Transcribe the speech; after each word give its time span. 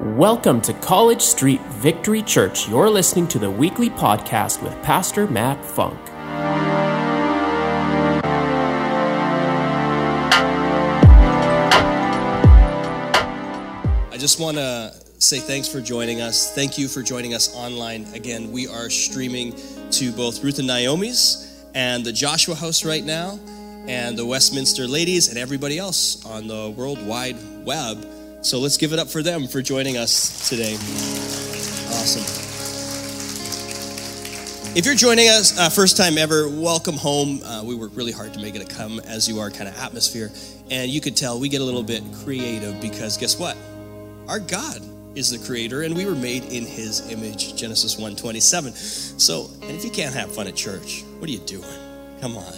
Welcome 0.00 0.60
to 0.60 0.72
College 0.74 1.20
Street 1.20 1.60
Victory 1.62 2.22
Church. 2.22 2.68
You're 2.68 2.88
listening 2.88 3.26
to 3.28 3.40
the 3.40 3.50
weekly 3.50 3.90
podcast 3.90 4.62
with 4.62 4.80
Pastor 4.80 5.26
Matt 5.26 5.64
Funk. 5.64 5.98
I 14.12 14.16
just 14.16 14.38
want 14.38 14.56
to 14.58 14.94
say 15.18 15.40
thanks 15.40 15.66
for 15.66 15.80
joining 15.80 16.20
us. 16.20 16.54
Thank 16.54 16.78
you 16.78 16.86
for 16.86 17.02
joining 17.02 17.34
us 17.34 17.52
online. 17.56 18.04
Again, 18.14 18.52
we 18.52 18.68
are 18.68 18.90
streaming 18.90 19.52
to 19.90 20.12
both 20.12 20.44
Ruth 20.44 20.60
and 20.60 20.68
Naomi's 20.68 21.64
and 21.74 22.04
the 22.04 22.12
Joshua 22.12 22.54
House 22.54 22.84
right 22.84 23.04
now, 23.04 23.40
and 23.88 24.16
the 24.16 24.24
Westminster 24.24 24.86
Ladies, 24.86 25.28
and 25.28 25.36
everybody 25.36 25.76
else 25.76 26.24
on 26.24 26.46
the 26.46 26.70
World 26.70 27.04
Wide 27.04 27.36
Web. 27.64 28.06
So 28.40 28.60
let's 28.60 28.76
give 28.76 28.92
it 28.92 28.98
up 28.98 29.08
for 29.08 29.22
them 29.22 29.48
for 29.48 29.60
joining 29.62 29.96
us 29.96 30.48
today. 30.48 30.74
Awesome. 31.90 32.44
If 34.76 34.86
you're 34.86 34.94
joining 34.94 35.28
us 35.28 35.58
uh, 35.58 35.68
first 35.70 35.96
time 35.96 36.16
ever, 36.18 36.48
welcome 36.48 36.96
home. 36.96 37.42
Uh, 37.42 37.64
we 37.64 37.74
work 37.74 37.90
really 37.94 38.12
hard 38.12 38.32
to 38.34 38.40
make 38.40 38.54
it 38.54 38.62
a 38.62 38.64
come 38.64 39.00
as 39.00 39.28
you 39.28 39.40
are 39.40 39.50
kind 39.50 39.68
of 39.68 39.76
atmosphere. 39.78 40.30
And 40.70 40.88
you 40.88 41.00
could 41.00 41.16
tell 41.16 41.40
we 41.40 41.48
get 41.48 41.62
a 41.62 41.64
little 41.64 41.82
bit 41.82 42.04
creative 42.22 42.80
because 42.80 43.16
guess 43.16 43.38
what? 43.38 43.56
Our 44.28 44.38
God 44.38 44.82
is 45.16 45.30
the 45.30 45.44
creator 45.44 45.82
and 45.82 45.96
we 45.96 46.06
were 46.06 46.14
made 46.14 46.44
in 46.44 46.64
his 46.64 47.10
image, 47.10 47.56
Genesis 47.56 47.96
1:27. 47.96 48.72
So, 49.18 49.50
and 49.62 49.72
if 49.72 49.84
you 49.84 49.90
can't 49.90 50.14
have 50.14 50.32
fun 50.32 50.46
at 50.46 50.54
church, 50.54 51.02
what 51.18 51.28
are 51.28 51.32
you 51.32 51.40
doing? 51.40 51.64
Come 52.20 52.36
on. 52.36 52.52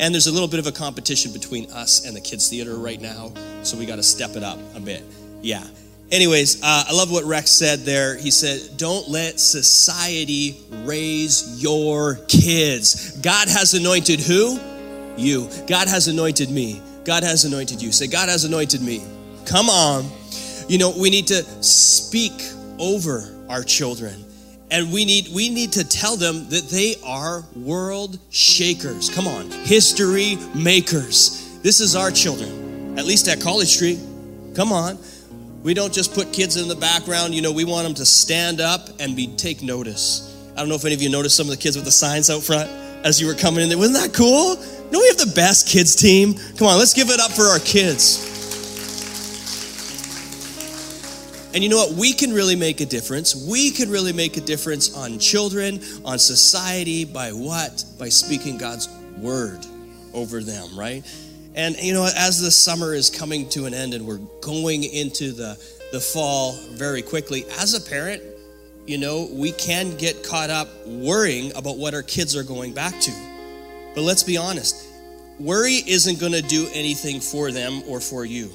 And 0.00 0.14
there's 0.14 0.28
a 0.28 0.32
little 0.32 0.48
bit 0.48 0.60
of 0.60 0.66
a 0.66 0.72
competition 0.72 1.32
between 1.32 1.70
us 1.72 2.06
and 2.06 2.14
the 2.14 2.20
kids 2.20 2.48
theater 2.48 2.76
right 2.76 3.00
now, 3.00 3.32
so 3.62 3.76
we 3.76 3.84
got 3.84 3.96
to 3.96 4.02
step 4.02 4.36
it 4.36 4.42
up 4.42 4.58
a 4.76 4.80
bit. 4.80 5.02
Yeah. 5.42 5.64
Anyways, 6.10 6.62
uh, 6.62 6.84
I 6.88 6.92
love 6.94 7.10
what 7.10 7.24
Rex 7.24 7.50
said 7.50 7.80
there. 7.80 8.16
He 8.16 8.30
said, 8.30 8.78
Don't 8.78 9.08
let 9.08 9.38
society 9.38 10.56
raise 10.84 11.62
your 11.62 12.16
kids. 12.28 13.18
God 13.20 13.48
has 13.48 13.74
anointed 13.74 14.20
who? 14.20 14.58
You. 15.16 15.50
God 15.66 15.88
has 15.88 16.08
anointed 16.08 16.48
me. 16.48 16.80
God 17.04 17.24
has 17.24 17.44
anointed 17.44 17.82
you. 17.82 17.92
Say, 17.92 18.06
God 18.06 18.28
has 18.28 18.44
anointed 18.44 18.80
me. 18.80 19.02
Come 19.46 19.68
on. 19.68 20.10
You 20.68 20.78
know, 20.78 20.94
we 20.96 21.10
need 21.10 21.26
to 21.28 21.42
speak 21.62 22.32
over 22.78 23.34
our 23.48 23.62
children. 23.62 24.24
And 24.70 24.92
we 24.92 25.04
need 25.04 25.28
we 25.34 25.48
need 25.48 25.72
to 25.72 25.88
tell 25.88 26.16
them 26.16 26.48
that 26.50 26.68
they 26.68 26.96
are 27.04 27.42
world 27.56 28.18
shakers. 28.30 29.08
Come 29.08 29.26
on, 29.26 29.50
history 29.50 30.36
makers. 30.54 31.58
This 31.62 31.80
is 31.80 31.96
our 31.96 32.10
children. 32.10 32.98
At 32.98 33.06
least 33.06 33.28
at 33.28 33.40
College 33.40 33.68
Street. 33.68 33.98
Come 34.54 34.72
on. 34.72 34.98
We 35.62 35.74
don't 35.74 35.92
just 35.92 36.14
put 36.14 36.32
kids 36.32 36.56
in 36.56 36.68
the 36.68 36.76
background, 36.76 37.34
you 37.34 37.42
know, 37.42 37.52
we 37.52 37.64
want 37.64 37.84
them 37.84 37.94
to 37.94 38.06
stand 38.06 38.60
up 38.60 38.88
and 39.00 39.16
be 39.16 39.26
take 39.36 39.60
notice. 39.60 40.36
I 40.52 40.60
don't 40.60 40.68
know 40.68 40.76
if 40.76 40.84
any 40.84 40.94
of 40.94 41.02
you 41.02 41.10
noticed 41.10 41.36
some 41.36 41.46
of 41.46 41.50
the 41.50 41.56
kids 41.56 41.76
with 41.76 41.84
the 41.84 41.90
signs 41.90 42.30
out 42.30 42.42
front 42.42 42.70
as 43.04 43.20
you 43.20 43.26
were 43.26 43.34
coming 43.34 43.62
in 43.62 43.68
there. 43.68 43.78
Wasn't 43.78 43.96
that 43.96 44.16
cool? 44.16 44.56
No, 44.90 45.00
we 45.00 45.08
have 45.08 45.18
the 45.18 45.32
best 45.34 45.68
kids 45.68 45.94
team. 45.96 46.34
Come 46.56 46.68
on, 46.68 46.78
let's 46.78 46.94
give 46.94 47.10
it 47.10 47.20
up 47.20 47.32
for 47.32 47.42
our 47.42 47.58
kids. 47.58 48.37
And 51.58 51.64
you 51.64 51.70
know 51.70 51.78
what? 51.78 51.94
We 51.94 52.12
can 52.12 52.32
really 52.32 52.54
make 52.54 52.80
a 52.80 52.86
difference. 52.86 53.34
We 53.34 53.72
can 53.72 53.90
really 53.90 54.12
make 54.12 54.36
a 54.36 54.40
difference 54.40 54.94
on 54.94 55.18
children, 55.18 55.80
on 56.04 56.16
society, 56.20 57.04
by 57.04 57.32
what? 57.32 57.84
By 57.98 58.10
speaking 58.10 58.58
God's 58.58 58.88
word 59.16 59.66
over 60.14 60.40
them, 60.40 60.78
right? 60.78 61.04
And 61.56 61.74
you 61.78 61.94
know, 61.94 62.08
as 62.16 62.40
the 62.40 62.52
summer 62.52 62.94
is 62.94 63.10
coming 63.10 63.48
to 63.48 63.66
an 63.66 63.74
end 63.74 63.92
and 63.92 64.06
we're 64.06 64.20
going 64.40 64.84
into 64.84 65.32
the, 65.32 65.60
the 65.90 65.98
fall 65.98 66.52
very 66.74 67.02
quickly, 67.02 67.44
as 67.58 67.74
a 67.74 67.80
parent, 67.80 68.22
you 68.86 68.96
know, 68.96 69.28
we 69.32 69.50
can 69.50 69.96
get 69.96 70.22
caught 70.22 70.50
up 70.50 70.68
worrying 70.86 71.50
about 71.56 71.76
what 71.76 71.92
our 71.92 72.04
kids 72.04 72.36
are 72.36 72.44
going 72.44 72.72
back 72.72 73.00
to. 73.00 73.10
But 73.96 74.02
let's 74.02 74.22
be 74.22 74.36
honest 74.36 74.86
worry 75.40 75.82
isn't 75.86 76.20
going 76.20 76.32
to 76.32 76.42
do 76.42 76.68
anything 76.72 77.20
for 77.20 77.50
them 77.50 77.82
or 77.88 77.98
for 77.98 78.24
you. 78.24 78.48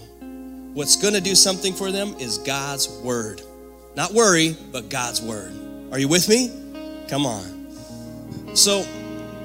What's 0.73 0.95
going 0.95 1.13
to 1.13 1.21
do 1.21 1.35
something 1.35 1.73
for 1.73 1.91
them 1.91 2.15
is 2.19 2.39
God's 2.39 2.89
word. 3.03 3.43
Not 3.95 4.11
worry, 4.11 4.57
but 4.71 4.89
God's 4.89 5.21
word. 5.21 5.53
Are 5.91 5.99
you 5.99 6.07
with 6.07 6.27
me? 6.27 6.51
Come 7.07 7.27
on. 7.27 8.55
So, 8.55 8.81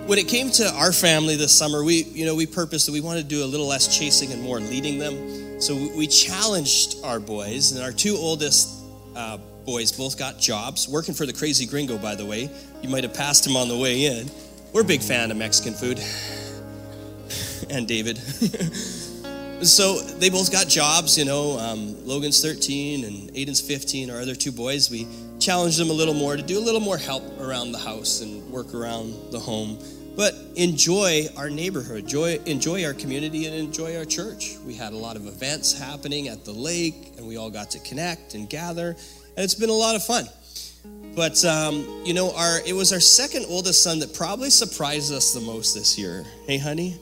when 0.06 0.18
it 0.18 0.26
came 0.26 0.50
to 0.52 0.72
our 0.72 0.90
family 0.90 1.36
this 1.36 1.52
summer, 1.52 1.84
we, 1.84 2.04
you 2.04 2.24
know, 2.24 2.34
we 2.34 2.46
purposed 2.46 2.86
that 2.86 2.92
we 2.92 3.02
wanted 3.02 3.24
to 3.24 3.28
do 3.28 3.44
a 3.44 3.46
little 3.46 3.66
less 3.66 3.94
chasing 3.94 4.32
and 4.32 4.40
more 4.40 4.58
leading 4.58 4.98
them. 4.98 5.60
So 5.60 5.74
we 5.94 6.06
challenged 6.06 7.04
our 7.04 7.20
boys, 7.20 7.72
and 7.72 7.82
our 7.84 7.92
two 7.92 8.16
oldest 8.16 8.70
uh, 9.14 9.36
boys 9.66 9.92
both 9.92 10.18
got 10.18 10.38
jobs 10.38 10.88
working 10.88 11.12
for 11.12 11.26
the 11.26 11.34
Crazy 11.34 11.66
Gringo. 11.66 11.98
By 11.98 12.14
the 12.14 12.24
way, 12.24 12.48
you 12.80 12.88
might 12.88 13.04
have 13.04 13.12
passed 13.12 13.46
him 13.46 13.54
on 13.54 13.68
the 13.68 13.76
way 13.76 14.06
in. 14.06 14.30
We're 14.72 14.80
a 14.80 14.84
big 14.84 15.02
fan 15.02 15.30
of 15.30 15.36
Mexican 15.36 15.74
food, 15.74 16.00
and 17.70 17.86
David. 17.86 18.18
so 19.62 20.00
they 20.00 20.30
both 20.30 20.50
got 20.52 20.68
jobs. 20.68 21.18
You 21.18 21.24
know, 21.24 21.58
um, 21.58 22.06
Logan's 22.06 22.42
13 22.42 23.04
and 23.04 23.32
Aiden's 23.34 23.60
15. 23.60 24.10
Our 24.10 24.20
other 24.20 24.34
two 24.34 24.52
boys, 24.52 24.90
we 24.90 25.06
challenged 25.38 25.78
them 25.78 25.90
a 25.90 25.94
little 25.94 26.14
more 26.14 26.36
to 26.36 26.42
do 26.42 26.58
a 26.58 26.64
little 26.64 26.80
more 26.80 26.98
help 26.98 27.22
around 27.40 27.72
the 27.72 27.78
house 27.78 28.20
and 28.20 28.48
work 28.50 28.74
around 28.74 29.14
the 29.30 29.38
home 29.38 29.78
but 30.18 30.34
enjoy 30.56 31.26
our 31.36 31.48
neighborhood, 31.48 32.00
enjoy, 32.00 32.40
enjoy 32.44 32.84
our 32.84 32.92
community, 32.92 33.46
and 33.46 33.54
enjoy 33.54 33.96
our 33.96 34.04
church. 34.04 34.56
We 34.66 34.74
had 34.74 34.92
a 34.92 34.96
lot 34.96 35.14
of 35.14 35.28
events 35.28 35.78
happening 35.78 36.26
at 36.26 36.44
the 36.44 36.50
lake, 36.50 37.12
and 37.16 37.28
we 37.28 37.36
all 37.36 37.50
got 37.50 37.70
to 37.70 37.78
connect 37.78 38.34
and 38.34 38.50
gather, 38.50 38.88
and 38.88 39.44
it's 39.44 39.54
been 39.54 39.70
a 39.70 39.72
lot 39.72 39.94
of 39.94 40.04
fun. 40.04 40.24
But 41.14 41.44
um, 41.44 42.02
you 42.04 42.14
know, 42.14 42.34
our 42.34 42.58
it 42.66 42.72
was 42.72 42.92
our 42.92 42.98
second 42.98 43.46
oldest 43.48 43.84
son 43.84 44.00
that 44.00 44.12
probably 44.12 44.50
surprised 44.50 45.12
us 45.12 45.32
the 45.32 45.40
most 45.40 45.74
this 45.74 45.96
year. 45.96 46.24
Hey, 46.48 46.58
honey. 46.58 46.98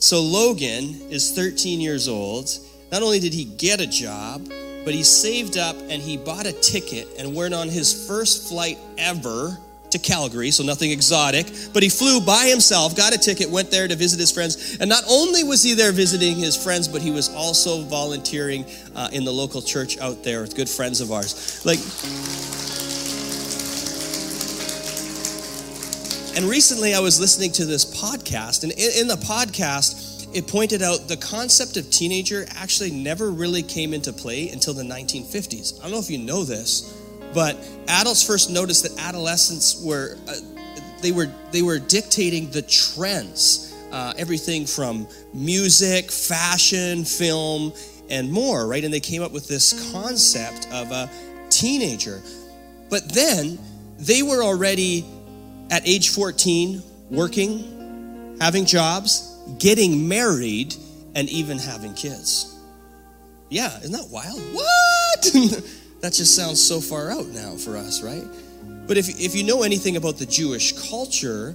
So 0.00 0.22
Logan 0.22 0.98
is 1.10 1.30
13 1.32 1.78
years 1.78 2.08
old. 2.08 2.48
Not 2.90 3.02
only 3.02 3.20
did 3.20 3.34
he 3.34 3.44
get 3.44 3.82
a 3.82 3.86
job, 3.86 4.48
but 4.82 4.94
he 4.94 5.02
saved 5.02 5.58
up 5.58 5.76
and 5.76 6.00
he 6.00 6.16
bought 6.16 6.46
a 6.46 6.52
ticket 6.52 7.06
and 7.18 7.36
went 7.36 7.52
on 7.52 7.68
his 7.68 8.08
first 8.08 8.48
flight 8.48 8.78
ever 8.96 9.58
to 9.90 9.98
Calgary, 9.98 10.52
so 10.52 10.64
nothing 10.64 10.90
exotic, 10.90 11.46
but 11.74 11.82
he 11.82 11.88
flew 11.88 12.20
by 12.20 12.46
himself, 12.46 12.96
got 12.96 13.12
a 13.12 13.18
ticket, 13.18 13.50
went 13.50 13.70
there 13.70 13.88
to 13.88 13.96
visit 13.96 14.18
his 14.18 14.32
friends. 14.32 14.78
And 14.80 14.88
not 14.88 15.04
only 15.06 15.44
was 15.44 15.62
he 15.62 15.74
there 15.74 15.92
visiting 15.92 16.36
his 16.36 16.56
friends, 16.56 16.88
but 16.88 17.02
he 17.02 17.10
was 17.10 17.28
also 17.34 17.82
volunteering 17.82 18.64
uh, 18.94 19.10
in 19.12 19.24
the 19.24 19.32
local 19.32 19.60
church 19.60 19.98
out 19.98 20.22
there 20.24 20.40
with 20.40 20.56
good 20.56 20.68
friends 20.68 21.00
of 21.00 21.12
ours. 21.12 21.62
Like, 21.66 21.78
and 26.40 26.48
recently 26.48 26.94
I 26.94 27.00
was 27.00 27.20
listening 27.20 27.52
to 27.52 27.66
this 27.66 27.84
podcast, 27.84 28.62
and 28.62 28.72
in, 28.72 29.08
the 29.08 29.16
podcast, 29.16 30.34
it 30.34 30.48
pointed 30.48 30.80
out 30.80 31.06
the 31.06 31.18
concept 31.18 31.76
of 31.76 31.90
teenager 31.90 32.46
actually 32.56 32.90
never 32.90 33.30
really 33.30 33.62
came 33.62 33.92
into 33.92 34.10
play 34.10 34.48
until 34.48 34.72
the 34.72 34.82
1950s. 34.82 35.78
I 35.78 35.82
don't 35.82 35.90
know 35.90 35.98
if 35.98 36.08
you 36.08 36.16
know 36.16 36.44
this, 36.44 36.96
but 37.34 37.58
adults 37.88 38.26
first 38.26 38.50
noticed 38.50 38.84
that 38.84 39.06
adolescents 39.06 39.84
were 39.84 40.16
uh, 40.26 40.34
they 41.02 41.12
were 41.12 41.30
they 41.50 41.60
were 41.60 41.78
dictating 41.78 42.50
the 42.50 42.62
trends, 42.62 43.76
uh, 43.92 44.14
everything 44.16 44.64
from 44.64 45.06
music, 45.34 46.10
fashion, 46.10 47.04
film, 47.04 47.74
and 48.08 48.32
more. 48.32 48.66
Right, 48.66 48.82
and 48.82 48.94
they 48.94 49.00
came 49.00 49.22
up 49.22 49.32
with 49.32 49.46
this 49.46 49.92
concept 49.92 50.68
of 50.72 50.90
a 50.90 51.10
teenager. 51.50 52.22
But 52.88 53.12
then 53.12 53.58
they 53.98 54.22
were 54.22 54.42
already 54.42 55.04
at 55.70 55.86
age 55.86 56.10
14 56.10 56.82
working, 57.10 58.36
having 58.40 58.66
jobs, 58.66 59.38
getting 59.58 60.08
married, 60.08 60.74
and 61.14 61.28
even 61.28 61.58
having 61.58 61.94
kids. 61.94 62.58
Yeah, 63.48 63.76
isn't 63.78 63.92
that 63.92 64.08
wild? 64.10 64.40
What? 64.52 65.70
That 66.00 66.14
just 66.14 66.34
sounds 66.34 66.66
so 66.66 66.80
far 66.80 67.10
out 67.10 67.26
now 67.26 67.56
for 67.56 67.76
us, 67.76 68.02
right? 68.02 68.24
But 68.86 68.96
if, 68.96 69.20
if 69.20 69.34
you 69.34 69.44
know 69.44 69.62
anything 69.62 69.96
about 69.96 70.16
the 70.16 70.24
Jewish 70.24 70.72
culture, 70.88 71.54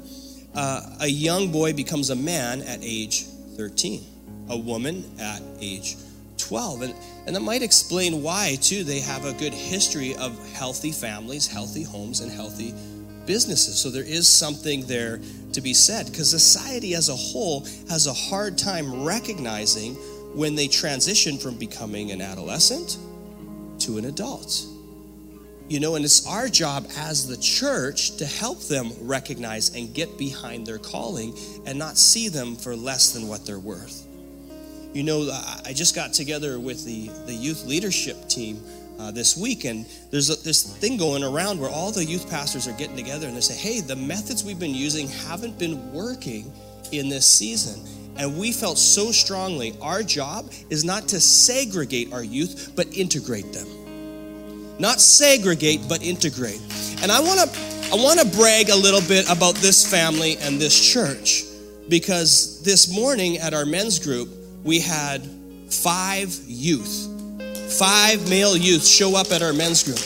uh, 0.53 0.97
a 1.01 1.07
young 1.07 1.51
boy 1.51 1.73
becomes 1.73 2.11
a 2.11 2.15
man 2.15 2.61
at 2.61 2.79
age 2.83 3.23
13, 3.57 4.05
a 4.49 4.57
woman 4.57 5.03
at 5.19 5.41
age 5.59 5.95
12. 6.37 6.83
And, 6.83 6.95
and 7.25 7.35
that 7.35 7.39
might 7.39 7.63
explain 7.63 8.21
why, 8.21 8.57
too, 8.61 8.83
they 8.83 8.99
have 8.99 9.25
a 9.25 9.33
good 9.33 9.53
history 9.53 10.15
of 10.15 10.37
healthy 10.53 10.91
families, 10.91 11.47
healthy 11.47 11.81
homes, 11.81 12.19
and 12.19 12.31
healthy 12.31 12.75
businesses. 13.25 13.77
So 13.77 13.89
there 13.89 14.03
is 14.03 14.27
something 14.27 14.85
there 14.85 15.19
to 15.53 15.61
be 15.61 15.73
said 15.73 16.07
because 16.07 16.29
society 16.29 16.95
as 16.95 17.09
a 17.09 17.15
whole 17.15 17.65
has 17.89 18.07
a 18.07 18.13
hard 18.13 18.57
time 18.57 19.03
recognizing 19.03 19.95
when 20.35 20.55
they 20.55 20.67
transition 20.67 21.37
from 21.37 21.55
becoming 21.55 22.11
an 22.11 22.21
adolescent 22.21 22.97
to 23.79 23.97
an 23.97 24.05
adult. 24.05 24.65
You 25.67 25.79
know, 25.79 25.95
and 25.95 26.05
it's 26.05 26.27
our 26.27 26.47
job 26.47 26.85
as 26.97 27.27
the 27.27 27.37
church 27.37 28.17
to 28.17 28.25
help 28.25 28.61
them 28.63 28.91
recognize 29.01 29.73
and 29.75 29.93
get 29.93 30.15
behind 30.17 30.67
their 30.67 30.77
calling 30.77 31.35
and 31.65 31.79
not 31.79 31.97
see 31.97 32.29
them 32.29 32.55
for 32.55 32.75
less 32.75 33.13
than 33.13 33.27
what 33.27 33.45
they're 33.45 33.57
worth. 33.57 34.05
You 34.93 35.03
know, 35.03 35.29
I 35.65 35.73
just 35.73 35.95
got 35.95 36.13
together 36.13 36.59
with 36.59 36.85
the, 36.85 37.09
the 37.25 37.33
youth 37.33 37.65
leadership 37.65 38.29
team 38.29 38.61
uh, 38.99 39.11
this 39.11 39.35
week, 39.37 39.65
and 39.65 39.85
there's 40.11 40.29
a, 40.29 40.41
this 40.43 40.63
thing 40.77 40.97
going 40.97 41.23
around 41.23 41.59
where 41.59 41.69
all 41.69 41.91
the 41.91 42.03
youth 42.03 42.29
pastors 42.29 42.67
are 42.67 42.73
getting 42.73 42.95
together 42.95 43.27
and 43.27 43.35
they 43.35 43.41
say, 43.41 43.55
"Hey, 43.55 43.81
the 43.81 43.95
methods 43.95 44.43
we've 44.43 44.59
been 44.59 44.73
using 44.73 45.07
haven't 45.07 45.57
been 45.59 45.91
working 45.93 46.51
in 46.91 47.09
this 47.09 47.25
season." 47.25 47.81
And 48.17 48.37
we 48.37 48.51
felt 48.51 48.77
so 48.77 49.11
strongly 49.11 49.75
our 49.81 50.01
job 50.01 50.49
is 50.69 50.85
not 50.85 51.07
to 51.09 51.19
segregate 51.19 52.13
our 52.13 52.23
youth, 52.23 52.71
but 52.75 52.87
integrate 52.95 53.51
them. 53.51 53.67
Not 54.79 55.01
segregate, 55.01 55.81
but 55.89 56.01
integrate. 56.01 56.61
And 57.01 57.11
I 57.11 57.19
want 57.19 57.39
to 57.41 57.59
I 57.91 57.95
want 57.95 58.19
to 58.19 58.25
brag 58.37 58.69
a 58.69 58.75
little 58.75 59.01
bit 59.07 59.29
about 59.29 59.55
this 59.55 59.89
family 59.89 60.37
and 60.37 60.59
this 60.59 60.91
church 60.91 61.43
because 61.87 62.63
this 62.63 62.91
morning 62.91 63.37
at 63.37 63.53
our 63.53 63.65
men's 63.65 63.99
group 63.99 64.29
we 64.63 64.79
had 64.79 65.21
five 65.69 66.33
youth 66.47 67.14
five 67.69 68.29
male 68.29 68.55
youth 68.55 68.85
show 68.85 69.15
up 69.15 69.31
at 69.31 69.41
our 69.41 69.53
men's 69.53 69.83
group. 69.83 69.99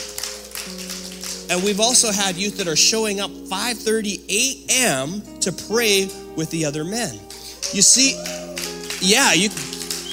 And 1.50 1.64
we've 1.64 1.80
also 1.80 2.12
had 2.12 2.36
youth 2.36 2.58
that 2.58 2.68
are 2.68 2.76
showing 2.76 3.20
up 3.20 3.30
5:30 3.30 4.20
a.m. 4.28 5.22
to 5.40 5.52
pray 5.52 6.08
with 6.36 6.50
the 6.50 6.64
other 6.64 6.84
men. 6.84 7.14
You 7.72 7.82
see, 7.82 8.12
yeah, 9.00 9.32
you 9.32 9.48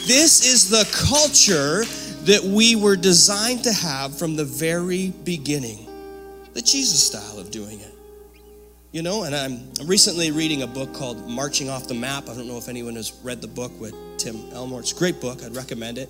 this 0.08 0.46
is 0.46 0.70
the 0.70 0.88
culture 1.08 1.84
that 2.26 2.44
we 2.44 2.76
were 2.76 2.96
designed 2.96 3.64
to 3.64 3.74
have 3.74 4.18
from 4.18 4.36
the 4.36 4.46
very 4.46 5.12
beginning. 5.24 5.86
The 6.54 6.62
Jesus 6.62 7.06
style 7.06 7.40
of 7.40 7.52
doing 7.52 7.80
it. 7.80 7.97
You 8.98 9.04
know, 9.04 9.26
and 9.26 9.36
I'm 9.36 9.60
recently 9.86 10.32
reading 10.32 10.64
a 10.64 10.68
book 10.68 10.92
called 10.92 11.30
Marching 11.30 11.70
Off 11.70 11.88
the 11.88 11.94
Map. 11.94 12.30
I 12.30 12.34
don't 12.34 12.48
know 12.48 12.58
if 12.58 12.68
anyone 12.68 12.96
has 12.96 13.14
read 13.22 13.42
the 13.42 13.48
book 13.48 13.72
with 13.80 13.94
Tim 14.18 14.52
Elmore. 14.52 14.80
It's 14.80 14.92
a 14.92 14.96
great 14.96 15.22
book. 15.22 15.44
I'd 15.44 15.56
recommend 15.56 16.00
it. 16.00 16.10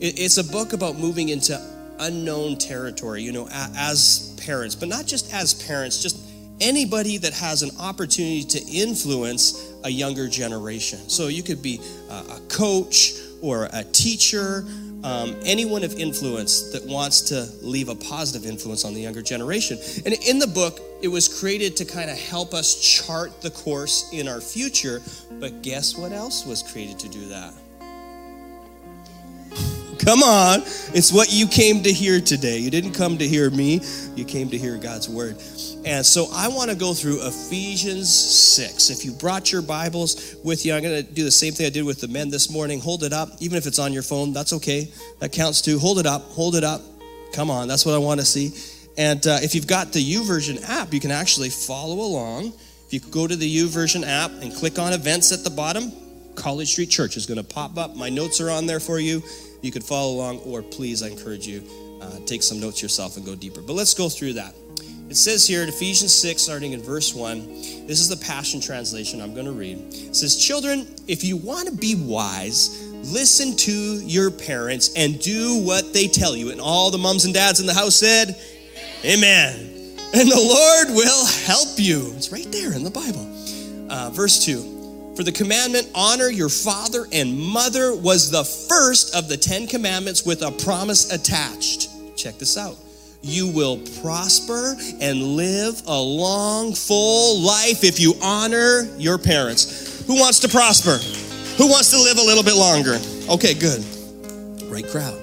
It's 0.00 0.38
a 0.38 0.44
book 0.44 0.72
about 0.72 0.96
moving 0.96 1.28
into 1.28 1.60
unknown 1.98 2.56
territory, 2.56 3.20
you 3.20 3.32
know, 3.32 3.48
as 3.52 4.34
parents, 4.42 4.74
but 4.74 4.88
not 4.88 5.04
just 5.04 5.34
as 5.34 5.52
parents, 5.66 6.02
just 6.02 6.26
anybody 6.58 7.18
that 7.18 7.34
has 7.34 7.62
an 7.62 7.70
opportunity 7.78 8.44
to 8.44 8.64
influence 8.64 9.70
a 9.84 9.90
younger 9.90 10.26
generation. 10.26 11.00
So 11.10 11.28
you 11.28 11.42
could 11.42 11.60
be 11.60 11.82
a 12.08 12.40
coach 12.48 13.12
or 13.42 13.68
a 13.74 13.84
teacher 13.84 14.64
um, 15.04 15.36
anyone 15.44 15.84
of 15.84 15.94
influence 15.98 16.72
that 16.72 16.84
wants 16.86 17.20
to 17.22 17.48
leave 17.60 17.88
a 17.88 17.94
positive 17.94 18.48
influence 18.48 18.84
on 18.84 18.94
the 18.94 19.00
younger 19.00 19.22
generation. 19.22 19.78
And 20.04 20.14
in 20.14 20.38
the 20.38 20.46
book, 20.46 20.80
it 21.02 21.08
was 21.08 21.40
created 21.40 21.76
to 21.78 21.84
kind 21.84 22.10
of 22.10 22.18
help 22.18 22.54
us 22.54 22.74
chart 22.74 23.42
the 23.42 23.50
course 23.50 24.08
in 24.12 24.28
our 24.28 24.40
future. 24.40 25.02
But 25.40 25.62
guess 25.62 25.96
what 25.96 26.12
else 26.12 26.46
was 26.46 26.62
created 26.62 26.98
to 27.00 27.08
do 27.08 27.28
that? 27.28 27.52
Come 30.04 30.24
on. 30.24 30.62
It's 30.94 31.12
what 31.12 31.32
you 31.32 31.46
came 31.46 31.84
to 31.84 31.92
hear 31.92 32.20
today. 32.20 32.58
You 32.58 32.72
didn't 32.72 32.92
come 32.92 33.18
to 33.18 33.28
hear 33.28 33.48
me, 33.50 33.80
you 34.16 34.24
came 34.24 34.50
to 34.50 34.58
hear 34.58 34.76
God's 34.76 35.08
word. 35.08 35.36
And 35.84 36.04
so 36.04 36.26
I 36.32 36.48
want 36.48 36.70
to 36.70 36.76
go 36.76 36.92
through 36.92 37.24
Ephesians 37.24 38.12
6. 38.12 38.90
If 38.90 39.04
you 39.04 39.12
brought 39.12 39.52
your 39.52 39.62
Bibles 39.62 40.34
with 40.42 40.66
you, 40.66 40.74
I'm 40.74 40.82
going 40.82 41.06
to 41.06 41.12
do 41.12 41.22
the 41.22 41.30
same 41.30 41.52
thing 41.52 41.66
I 41.66 41.70
did 41.70 41.84
with 41.84 42.00
the 42.00 42.08
men 42.08 42.30
this 42.30 42.50
morning. 42.50 42.80
Hold 42.80 43.04
it 43.04 43.12
up, 43.12 43.28
even 43.38 43.56
if 43.56 43.66
it's 43.66 43.78
on 43.78 43.92
your 43.92 44.02
phone, 44.02 44.32
that's 44.32 44.52
okay. 44.54 44.88
That 45.20 45.30
counts 45.30 45.62
too. 45.62 45.78
Hold 45.78 46.00
it 46.00 46.06
up, 46.06 46.22
hold 46.30 46.56
it 46.56 46.64
up. 46.64 46.82
Come 47.32 47.48
on, 47.48 47.68
that's 47.68 47.86
what 47.86 47.94
I 47.94 47.98
want 47.98 48.18
to 48.18 48.26
see. 48.26 48.50
And 48.98 49.24
uh, 49.24 49.38
if 49.40 49.54
you've 49.54 49.68
got 49.68 49.92
the 49.92 50.00
YouVersion 50.00 50.68
app, 50.68 50.92
you 50.92 50.98
can 50.98 51.12
actually 51.12 51.48
follow 51.48 52.00
along. 52.00 52.52
If 52.86 52.92
you 52.92 52.98
go 52.98 53.28
to 53.28 53.36
the 53.36 53.56
YouVersion 53.56 54.04
app 54.04 54.32
and 54.42 54.52
click 54.52 54.80
on 54.80 54.94
events 54.94 55.30
at 55.30 55.44
the 55.44 55.50
bottom, 55.50 55.92
College 56.34 56.72
Street 56.72 56.90
Church 56.90 57.16
is 57.16 57.24
going 57.24 57.38
to 57.38 57.44
pop 57.44 57.78
up. 57.78 57.94
My 57.94 58.08
notes 58.08 58.40
are 58.40 58.50
on 58.50 58.66
there 58.66 58.80
for 58.80 58.98
you. 58.98 59.22
You 59.62 59.70
could 59.70 59.84
follow 59.84 60.14
along, 60.14 60.40
or 60.40 60.60
please, 60.60 61.02
I 61.02 61.08
encourage 61.08 61.46
you, 61.46 61.62
uh, 62.02 62.18
take 62.26 62.42
some 62.42 62.60
notes 62.60 62.82
yourself 62.82 63.16
and 63.16 63.24
go 63.24 63.34
deeper. 63.34 63.62
But 63.62 63.74
let's 63.74 63.94
go 63.94 64.08
through 64.08 64.34
that. 64.34 64.54
It 65.08 65.16
says 65.16 65.46
here 65.46 65.62
in 65.62 65.68
Ephesians 65.68 66.12
6, 66.12 66.42
starting 66.42 66.72
in 66.72 66.82
verse 66.82 67.14
1, 67.14 67.46
this 67.86 68.00
is 68.00 68.08
the 68.08 68.16
Passion 68.16 68.60
Translation 68.60 69.20
I'm 69.20 69.34
going 69.34 69.46
to 69.46 69.52
read. 69.52 69.78
It 69.92 70.16
says, 70.16 70.36
Children, 70.36 70.86
if 71.06 71.22
you 71.22 71.36
want 71.36 71.68
to 71.68 71.74
be 71.74 71.94
wise, 71.94 72.88
listen 73.12 73.56
to 73.56 73.72
your 73.72 74.30
parents 74.30 74.92
and 74.96 75.20
do 75.20 75.62
what 75.64 75.92
they 75.92 76.08
tell 76.08 76.34
you. 76.34 76.50
And 76.50 76.60
all 76.60 76.90
the 76.90 76.98
moms 76.98 77.24
and 77.24 77.34
dads 77.34 77.60
in 77.60 77.66
the 77.66 77.74
house 77.74 77.94
said, 77.94 78.40
Amen. 79.04 79.96
And 80.14 80.30
the 80.30 80.36
Lord 80.36 80.96
will 80.96 81.26
help 81.46 81.78
you. 81.78 82.12
It's 82.16 82.32
right 82.32 82.50
there 82.50 82.72
in 82.72 82.82
the 82.82 82.90
Bible. 82.90 83.28
Uh, 83.90 84.10
verse 84.10 84.44
2 84.44 84.71
For 85.16 85.24
the 85.24 85.32
commandment, 85.32 85.90
honor 85.94 86.28
your 86.28 86.48
father 86.48 87.06
and 87.12 87.38
mother, 87.38 87.94
was 87.94 88.30
the 88.30 88.44
first 88.44 89.14
of 89.14 89.28
the 89.28 89.36
Ten 89.36 89.66
Commandments 89.66 90.24
with 90.24 90.42
a 90.42 90.50
promise 90.50 91.12
attached. 91.12 91.90
Check 92.16 92.38
this 92.38 92.56
out 92.56 92.76
you 93.22 93.48
will 93.48 93.78
prosper 94.02 94.74
and 95.00 95.22
live 95.36 95.80
a 95.86 96.00
long, 96.00 96.74
full 96.74 97.40
life 97.40 97.84
if 97.84 98.00
you 98.00 98.14
honor 98.20 98.82
your 98.98 99.16
parents. 99.16 100.04
Who 100.06 100.18
wants 100.18 100.40
to 100.40 100.48
prosper? 100.48 100.98
Who 101.56 101.68
wants 101.68 101.90
to 101.90 101.98
live 101.98 102.18
a 102.18 102.22
little 102.22 102.42
bit 102.42 102.56
longer? 102.56 102.98
Okay, 103.30 103.54
good. 103.54 103.84
Great 104.68 104.88
crowd. 104.88 105.20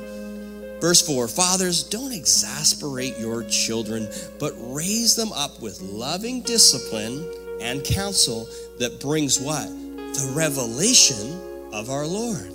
Verse 0.79 1.05
4 1.05 1.27
Fathers, 1.27 1.83
don't 1.83 2.13
exasperate 2.13 3.19
your 3.19 3.43
children, 3.43 4.07
but 4.39 4.53
raise 4.57 5.15
them 5.15 5.33
up 5.33 5.61
with 5.61 5.81
loving 5.81 6.41
discipline 6.41 7.29
and 7.61 7.83
counsel 7.83 8.47
that 8.79 8.99
brings 8.99 9.39
what? 9.39 9.67
The 9.67 10.33
revelation 10.35 11.39
of 11.71 11.89
our 11.89 12.05
Lord. 12.05 12.51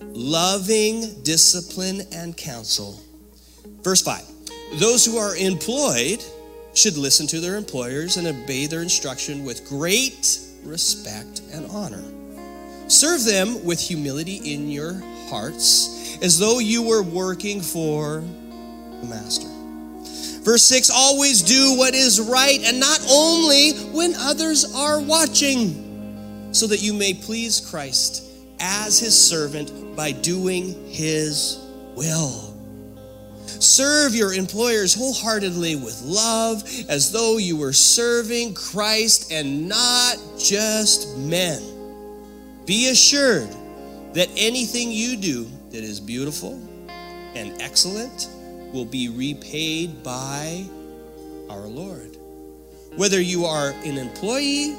Loving 0.00 1.22
discipline 1.22 2.02
and 2.12 2.36
counsel. 2.36 3.00
Verse 3.82 4.02
5 4.02 4.36
those 4.74 5.04
who 5.04 5.16
are 5.16 5.36
employed 5.36 6.22
should 6.74 6.96
listen 6.96 7.26
to 7.28 7.40
their 7.40 7.56
employers 7.56 8.16
and 8.16 8.26
obey 8.26 8.66
their 8.66 8.82
instruction 8.82 9.44
with 9.44 9.66
great 9.68 10.40
respect 10.64 11.40
and 11.52 11.66
honor. 11.70 12.02
Serve 12.88 13.24
them 13.24 13.64
with 13.64 13.80
humility 13.80 14.52
in 14.52 14.68
your 14.68 14.94
hearts, 15.28 16.18
as 16.20 16.38
though 16.38 16.58
you 16.58 16.82
were 16.82 17.02
working 17.02 17.60
for 17.60 18.24
the 19.00 19.06
master. 19.06 19.55
Verse 20.46 20.62
6 20.62 20.90
Always 20.90 21.42
do 21.42 21.76
what 21.76 21.92
is 21.92 22.20
right, 22.20 22.60
and 22.62 22.78
not 22.78 23.00
only 23.10 23.72
when 23.90 24.14
others 24.14 24.64
are 24.76 25.00
watching, 25.00 26.52
so 26.52 26.68
that 26.68 26.80
you 26.80 26.94
may 26.94 27.12
please 27.12 27.60
Christ 27.68 28.22
as 28.60 29.00
his 29.00 29.20
servant 29.20 29.96
by 29.96 30.12
doing 30.12 30.88
his 30.88 31.58
will. 31.96 32.54
Serve 33.44 34.14
your 34.14 34.34
employers 34.34 34.94
wholeheartedly 34.94 35.74
with 35.74 36.00
love 36.02 36.62
as 36.88 37.10
though 37.10 37.38
you 37.38 37.56
were 37.56 37.72
serving 37.72 38.54
Christ 38.54 39.32
and 39.32 39.68
not 39.68 40.16
just 40.38 41.18
men. 41.18 41.60
Be 42.66 42.90
assured 42.90 43.50
that 44.12 44.28
anything 44.36 44.92
you 44.92 45.16
do 45.16 45.48
that 45.70 45.82
is 45.82 45.98
beautiful 45.98 46.52
and 47.34 47.60
excellent 47.60 48.28
will 48.76 48.84
be 48.84 49.08
repaid 49.08 50.02
by 50.02 50.62
our 51.48 51.66
Lord. 51.66 52.18
Whether 52.94 53.20
you 53.20 53.46
are 53.46 53.70
an 53.70 53.96
employee 53.96 54.76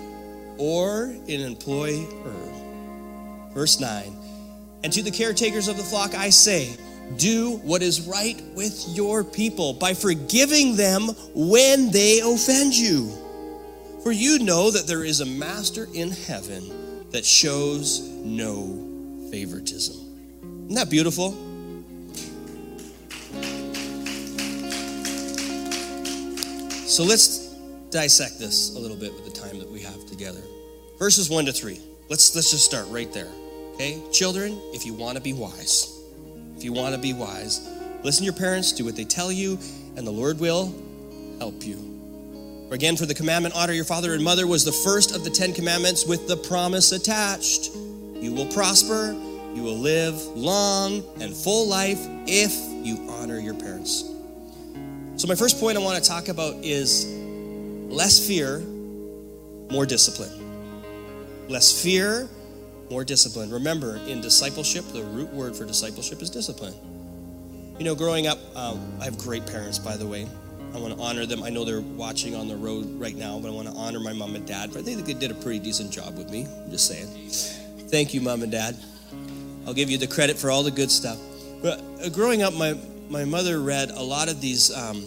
or 0.60 1.06
an 1.06 1.42
employer. 1.42 2.06
Verse 3.56 3.80
9 3.80 4.16
And 4.84 4.94
to 4.94 5.02
the 5.02 5.10
caretakers 5.10 5.68
of 5.68 5.78
the 5.78 5.84
flock 5.84 6.14
I 6.14 6.30
say, 6.30 6.78
do 7.16 7.58
what 7.64 7.82
is 7.82 8.02
right 8.02 8.40
with 8.54 8.86
your 8.90 9.24
people 9.24 9.74
by 9.74 9.96
forgiving 9.96 10.76
them 10.76 11.08
when 11.34 11.90
they 11.90 12.20
offend 12.20 12.76
you. 12.76 13.12
For 14.04 14.12
you 14.12 14.40
know 14.40 14.70
that 14.70 14.86
there 14.86 15.04
is 15.04 15.22
a 15.22 15.26
master 15.26 15.88
in 15.94 16.12
heaven 16.12 17.10
that 17.12 17.26
shows 17.26 18.02
no 18.02 19.28
favoritism. 19.32 19.96
Isn't 20.66 20.76
that 20.76 20.90
beautiful? 20.90 21.47
So 26.88 27.04
let's 27.04 27.50
dissect 27.90 28.40
this 28.40 28.74
a 28.74 28.80
little 28.80 28.96
bit 28.96 29.14
with 29.14 29.26
the 29.26 29.42
time 29.42 29.60
that 29.60 29.70
we 29.70 29.82
have 29.82 30.06
together. 30.06 30.40
Verses 30.98 31.30
1 31.30 31.46
to 31.48 31.52
3. 31.52 31.82
Let's 32.10 32.34
let's 32.34 32.50
just 32.50 32.64
start 32.64 32.88
right 32.88 33.12
there. 33.12 33.28
Okay? 33.74 34.02
Children, 34.14 34.58
if 34.74 34.86
you 34.86 34.94
want 34.94 35.18
to 35.18 35.22
be 35.22 35.34
wise, 35.34 36.02
if 36.56 36.64
you 36.64 36.72
want 36.72 36.96
to 36.96 37.02
be 37.02 37.12
wise. 37.12 37.68
Listen 38.04 38.22
to 38.22 38.26
your 38.26 38.34
parents, 38.34 38.72
do 38.72 38.86
what 38.86 38.96
they 38.96 39.04
tell 39.04 39.34
you, 39.34 39.60
and 39.98 40.08
the 40.08 40.12
Lord 40.12 40.40
will 40.40 40.74
help 41.40 41.62
you. 41.66 42.70
Again, 42.72 42.96
for 42.96 43.06
the 43.06 43.14
commandment, 43.14 43.54
honor 43.54 43.74
your 43.74 43.84
father 43.84 44.14
and 44.14 44.24
mother, 44.24 44.48
was 44.48 44.64
the 44.64 44.72
first 44.72 45.14
of 45.14 45.26
the 45.26 45.30
Ten 45.30 45.54
Commandments 45.54 46.06
with 46.06 46.26
the 46.30 46.38
promise 46.38 46.94
attached. 46.94 47.76
You 47.76 48.34
will 48.34 48.48
prosper, 48.48 49.12
you 49.54 49.62
will 49.62 49.78
live 49.78 50.16
long 50.38 51.04
and 51.20 51.36
full 51.36 51.68
life 51.68 52.00
if 52.28 52.54
you 52.86 53.10
honor 53.10 53.40
your 53.40 53.56
parents. 53.56 54.17
So, 55.18 55.28
my 55.28 55.34
first 55.34 55.60
point 55.60 55.76
I 55.76 55.82
want 55.82 56.02
to 56.02 56.08
talk 56.08 56.28
about 56.28 56.54
is 56.64 57.08
less 57.90 58.26
fear, 58.26 58.60
more 59.72 59.84
discipline. 59.84 60.30
Less 61.50 61.82
fear, 61.82 62.30
more 62.92 63.04
discipline. 63.04 63.50
Remember, 63.50 63.98
in 64.08 64.22
discipleship, 64.22 64.86
the 64.94 65.04
root 65.04 65.34
word 65.34 65.56
for 65.56 65.66
discipleship 65.66 66.22
is 66.22 66.30
discipline. 66.30 66.76
You 67.80 67.86
know, 67.86 67.96
growing 67.96 68.28
up, 68.28 68.38
um, 68.56 68.80
I 69.02 69.06
have 69.06 69.18
great 69.18 69.48
parents, 69.48 69.80
by 69.80 69.98
the 69.98 70.06
way. 70.06 70.28
I 70.76 70.78
want 70.78 70.96
to 70.96 71.02
honor 71.02 71.26
them. 71.26 71.42
I 71.42 71.50
know 71.50 71.66
they're 71.66 71.82
watching 71.82 72.36
on 72.36 72.48
the 72.48 72.56
road 72.56 72.86
right 73.00 73.16
now, 73.16 73.40
but 73.40 73.48
I 73.48 73.52
want 73.52 73.68
to 73.70 73.74
honor 73.74 74.00
my 74.00 74.14
mom 74.14 74.36
and 74.36 74.46
dad. 74.46 74.70
But 74.72 74.82
I 74.82 74.84
think 74.84 75.04
they 75.04 75.14
did 75.14 75.32
a 75.32 75.36
pretty 75.36 75.58
decent 75.58 75.90
job 75.90 76.16
with 76.16 76.30
me. 76.30 76.46
I'm 76.46 76.70
just 76.70 76.88
saying. 76.88 77.08
Thank 77.90 78.14
you, 78.14 78.22
mom 78.22 78.44
and 78.44 78.52
dad. 78.52 78.78
I'll 79.66 79.74
give 79.74 79.90
you 79.90 79.98
the 79.98 80.06
credit 80.06 80.38
for 80.38 80.52
all 80.52 80.62
the 80.62 80.70
good 80.70 80.92
stuff. 80.92 81.18
But 81.64 81.82
uh, 82.04 82.10
growing 82.10 82.44
up, 82.44 82.54
my, 82.54 82.78
my 83.10 83.26
mother 83.26 83.62
read 83.62 83.92
a 83.92 84.02
lot 84.02 84.30
of 84.30 84.42
these 84.42 84.76
um, 84.76 85.06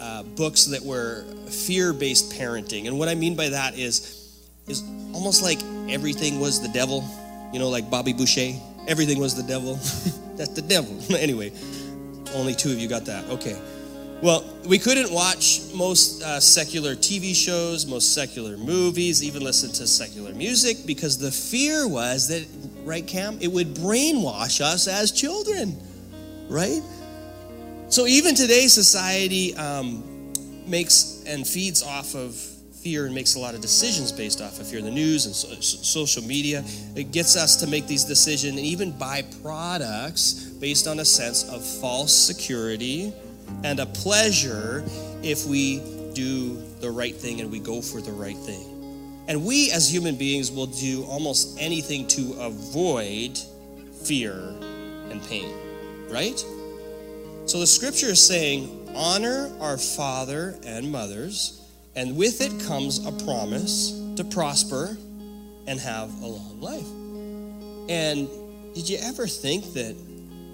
uh, 0.00 0.22
books 0.22 0.66
that 0.66 0.82
were 0.82 1.24
fear-based 1.48 2.32
parenting, 2.32 2.86
and 2.86 2.98
what 2.98 3.08
I 3.08 3.14
mean 3.14 3.34
by 3.36 3.48
that 3.48 3.78
is 3.78 4.16
is 4.68 4.82
almost 5.12 5.42
like 5.42 5.58
everything 5.88 6.40
was 6.40 6.60
the 6.60 6.68
devil. 6.68 7.04
You 7.52 7.60
know, 7.60 7.68
like 7.68 7.88
Bobby 7.88 8.12
Boucher, 8.12 8.52
everything 8.88 9.18
was 9.18 9.34
the 9.34 9.42
devil. 9.42 9.74
That's 10.36 10.50
the 10.50 10.62
devil. 10.62 10.98
anyway, 11.16 11.52
only 12.34 12.54
two 12.54 12.72
of 12.72 12.78
you 12.78 12.88
got 12.88 13.04
that. 13.06 13.24
Okay. 13.30 13.56
Well, 14.22 14.44
we 14.66 14.78
couldn't 14.78 15.12
watch 15.12 15.60
most 15.74 16.22
uh, 16.22 16.40
secular 16.40 16.94
TV 16.94 17.34
shows, 17.34 17.86
most 17.86 18.14
secular 18.14 18.56
movies, 18.56 19.22
even 19.22 19.44
listen 19.44 19.70
to 19.72 19.86
secular 19.86 20.32
music 20.32 20.78
because 20.86 21.18
the 21.18 21.30
fear 21.30 21.86
was 21.86 22.28
that, 22.28 22.46
right, 22.84 23.06
Cam, 23.06 23.38
it 23.42 23.48
would 23.48 23.74
brainwash 23.74 24.62
us 24.62 24.88
as 24.88 25.12
children, 25.12 25.78
right? 26.48 26.80
So 27.88 28.06
even 28.06 28.34
today, 28.34 28.66
society 28.66 29.54
um, 29.54 30.32
makes 30.66 31.22
and 31.26 31.46
feeds 31.46 31.82
off 31.84 32.14
of 32.14 32.34
fear 32.34 33.06
and 33.06 33.14
makes 33.14 33.36
a 33.36 33.38
lot 33.38 33.54
of 33.54 33.60
decisions 33.60 34.10
based 34.10 34.40
off 34.40 34.60
of 34.60 34.66
fear. 34.66 34.82
The 34.82 34.90
news 34.90 35.26
and 35.26 35.34
so, 35.34 35.48
social 35.60 36.22
media 36.22 36.64
it 36.94 37.12
gets 37.12 37.36
us 37.36 37.56
to 37.56 37.66
make 37.66 37.86
these 37.86 38.04
decisions 38.04 38.56
and 38.56 38.66
even 38.66 38.90
buy 38.90 39.22
products 39.42 40.34
based 40.60 40.86
on 40.88 40.98
a 41.00 41.04
sense 41.04 41.48
of 41.48 41.64
false 41.64 42.12
security 42.12 43.12
and 43.62 43.78
a 43.78 43.86
pleasure 43.86 44.84
if 45.22 45.46
we 45.46 45.78
do 46.12 46.56
the 46.80 46.90
right 46.90 47.14
thing 47.14 47.40
and 47.40 47.50
we 47.50 47.60
go 47.60 47.80
for 47.80 48.00
the 48.00 48.12
right 48.12 48.36
thing. 48.38 49.24
And 49.28 49.44
we 49.44 49.70
as 49.70 49.92
human 49.92 50.16
beings 50.16 50.50
will 50.50 50.66
do 50.66 51.04
almost 51.04 51.56
anything 51.60 52.06
to 52.08 52.32
avoid 52.40 53.38
fear 54.04 54.34
and 55.10 55.22
pain, 55.24 55.52
right? 56.10 56.44
So 57.46 57.60
the 57.60 57.66
scripture 57.66 58.08
is 58.08 58.20
saying, 58.20 58.90
honor 58.96 59.52
our 59.60 59.78
father 59.78 60.58
and 60.64 60.90
mothers, 60.90 61.62
and 61.94 62.16
with 62.16 62.40
it 62.40 62.66
comes 62.66 63.06
a 63.06 63.12
promise 63.24 63.92
to 64.16 64.24
prosper 64.24 64.96
and 65.68 65.78
have 65.78 66.10
a 66.22 66.26
long 66.26 66.60
life. 66.60 66.88
And 67.88 68.28
did 68.74 68.88
you 68.88 68.98
ever 69.00 69.28
think 69.28 69.74
that 69.74 69.96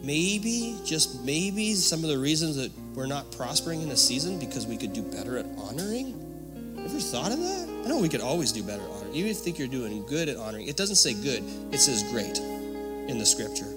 maybe, 0.02 0.76
just 0.84 1.24
maybe, 1.24 1.72
some 1.72 2.04
of 2.04 2.10
the 2.10 2.18
reasons 2.18 2.56
that 2.56 2.70
we're 2.94 3.06
not 3.06 3.32
prospering 3.32 3.80
in 3.80 3.90
a 3.90 3.96
season 3.96 4.38
because 4.38 4.66
we 4.66 4.76
could 4.76 4.92
do 4.92 5.00
better 5.00 5.38
at 5.38 5.46
honoring? 5.56 6.76
Ever 6.78 7.00
thought 7.00 7.32
of 7.32 7.38
that? 7.38 7.68
I 7.86 7.88
know 7.88 8.00
we 8.00 8.10
could 8.10 8.20
always 8.20 8.52
do 8.52 8.62
better 8.62 8.82
at 8.82 8.90
honoring. 8.90 9.14
Even 9.14 9.30
if 9.30 9.38
you 9.38 9.42
think 9.42 9.58
you're 9.58 9.66
doing 9.66 10.04
good 10.06 10.28
at 10.28 10.36
honoring, 10.36 10.68
it 10.68 10.76
doesn't 10.76 10.96
say 10.96 11.14
good, 11.14 11.42
it 11.72 11.78
says 11.78 12.02
great 12.12 12.38
in 12.38 13.18
the 13.18 13.24
scripture. 13.24 13.71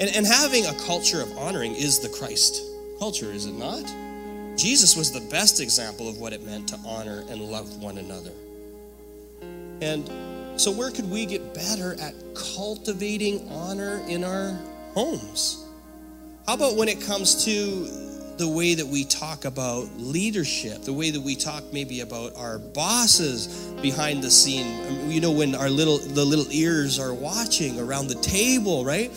And, 0.00 0.14
and 0.14 0.26
having 0.26 0.66
a 0.66 0.74
culture 0.86 1.20
of 1.20 1.36
honoring 1.36 1.74
is 1.74 1.98
the 1.98 2.08
Christ 2.08 2.62
culture, 2.98 3.32
is 3.32 3.46
it 3.46 3.54
not? 3.54 3.84
Jesus 4.56 4.96
was 4.96 5.12
the 5.12 5.20
best 5.30 5.60
example 5.60 6.08
of 6.08 6.18
what 6.18 6.32
it 6.32 6.44
meant 6.44 6.68
to 6.68 6.76
honor 6.84 7.24
and 7.28 7.40
love 7.40 7.80
one 7.82 7.98
another. 7.98 8.32
And 9.80 10.10
so, 10.60 10.72
where 10.72 10.90
could 10.90 11.08
we 11.08 11.26
get 11.26 11.54
better 11.54 11.94
at 12.00 12.14
cultivating 12.34 13.48
honor 13.50 14.02
in 14.08 14.24
our 14.24 14.58
homes? 14.94 15.64
How 16.46 16.54
about 16.54 16.76
when 16.76 16.88
it 16.88 17.00
comes 17.00 17.44
to 17.44 18.08
the 18.38 18.48
way 18.48 18.74
that 18.74 18.86
we 18.86 19.04
talk 19.04 19.44
about 19.44 19.88
leadership, 19.98 20.82
the 20.82 20.92
way 20.92 21.10
that 21.10 21.20
we 21.20 21.34
talk 21.34 21.64
maybe 21.72 22.00
about 22.00 22.34
our 22.36 22.58
bosses 22.58 23.48
behind 23.82 24.22
the 24.22 24.30
scene. 24.30 25.10
You 25.10 25.20
know, 25.20 25.32
when 25.32 25.56
our 25.56 25.68
little 25.68 25.98
the 25.98 26.24
little 26.24 26.46
ears 26.50 26.98
are 27.00 27.12
watching 27.12 27.80
around 27.80 28.06
the 28.06 28.14
table, 28.14 28.84
right? 28.84 29.10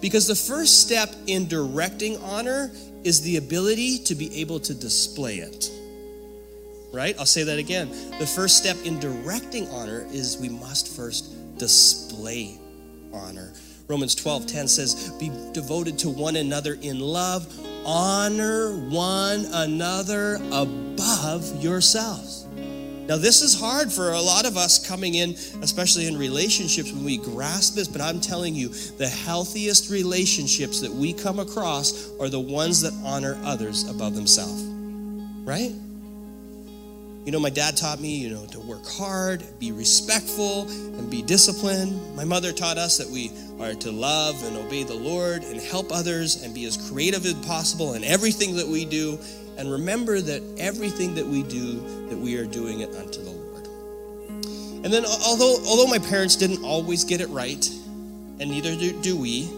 Because 0.00 0.26
the 0.26 0.34
first 0.34 0.80
step 0.80 1.14
in 1.26 1.48
directing 1.48 2.16
honor 2.18 2.70
is 3.04 3.22
the 3.22 3.36
ability 3.36 3.98
to 4.00 4.14
be 4.14 4.40
able 4.40 4.60
to 4.60 4.74
display 4.74 5.36
it. 5.36 5.70
Right? 6.92 7.14
I'll 7.18 7.26
say 7.26 7.44
that 7.44 7.58
again. 7.58 7.88
The 8.18 8.26
first 8.26 8.56
step 8.56 8.76
in 8.84 8.98
directing 8.98 9.68
honor 9.68 10.06
is 10.10 10.38
we 10.38 10.48
must 10.48 10.88
first 10.96 11.58
display 11.58 12.58
honor. 13.12 13.52
Romans 13.86 14.14
12 14.14 14.46
10 14.46 14.68
says, 14.68 15.10
Be 15.18 15.30
devoted 15.52 15.98
to 16.00 16.10
one 16.10 16.36
another 16.36 16.78
in 16.80 17.00
love, 17.00 17.46
honor 17.84 18.72
one 18.88 19.46
another 19.52 20.36
above 20.52 21.62
yourselves. 21.62 22.46
Now, 23.10 23.16
this 23.16 23.42
is 23.42 23.58
hard 23.58 23.92
for 23.92 24.12
a 24.12 24.20
lot 24.20 24.46
of 24.46 24.56
us 24.56 24.78
coming 24.86 25.16
in, 25.16 25.30
especially 25.62 26.06
in 26.06 26.16
relationships 26.16 26.92
when 26.92 27.02
we 27.02 27.16
grasp 27.16 27.74
this, 27.74 27.88
but 27.88 28.00
I'm 28.00 28.20
telling 28.20 28.54
you, 28.54 28.68
the 28.68 29.08
healthiest 29.08 29.90
relationships 29.90 30.80
that 30.80 30.92
we 30.92 31.12
come 31.12 31.40
across 31.40 32.08
are 32.20 32.28
the 32.28 32.38
ones 32.38 32.82
that 32.82 32.92
honor 33.04 33.36
others 33.42 33.82
above 33.90 34.14
themselves. 34.14 34.62
Right? 35.42 35.72
You 37.24 37.32
know, 37.32 37.40
my 37.40 37.50
dad 37.50 37.76
taught 37.76 37.98
me, 37.98 38.16
you 38.16 38.30
know, 38.30 38.46
to 38.46 38.60
work 38.60 38.86
hard, 38.86 39.42
be 39.58 39.72
respectful, 39.72 40.68
and 40.68 41.10
be 41.10 41.20
disciplined. 41.20 42.14
My 42.14 42.24
mother 42.24 42.52
taught 42.52 42.78
us 42.78 42.96
that 42.98 43.08
we 43.08 43.32
are 43.58 43.74
to 43.74 43.90
love 43.90 44.40
and 44.44 44.56
obey 44.56 44.84
the 44.84 44.94
Lord 44.94 45.42
and 45.42 45.60
help 45.60 45.90
others 45.90 46.44
and 46.44 46.54
be 46.54 46.64
as 46.64 46.76
creative 46.88 47.26
as 47.26 47.34
possible 47.44 47.94
in 47.94 48.04
everything 48.04 48.54
that 48.54 48.68
we 48.68 48.84
do 48.84 49.18
and 49.58 49.70
remember 49.70 50.20
that 50.20 50.42
everything 50.58 51.14
that 51.14 51.26
we 51.26 51.42
do, 51.42 51.80
that 52.08 52.18
we 52.18 52.36
are 52.36 52.46
doing 52.46 52.80
it 52.80 52.94
unto 52.94 53.22
the 53.22 53.30
Lord. 53.30 53.66
And 54.82 54.92
then, 54.92 55.04
although, 55.04 55.58
although 55.66 55.86
my 55.86 55.98
parents 55.98 56.36
didn't 56.36 56.64
always 56.64 57.04
get 57.04 57.20
it 57.20 57.28
right, 57.28 57.68
and 58.40 58.50
neither 58.50 58.74
do, 58.74 58.98
do 59.02 59.16
we, 59.16 59.50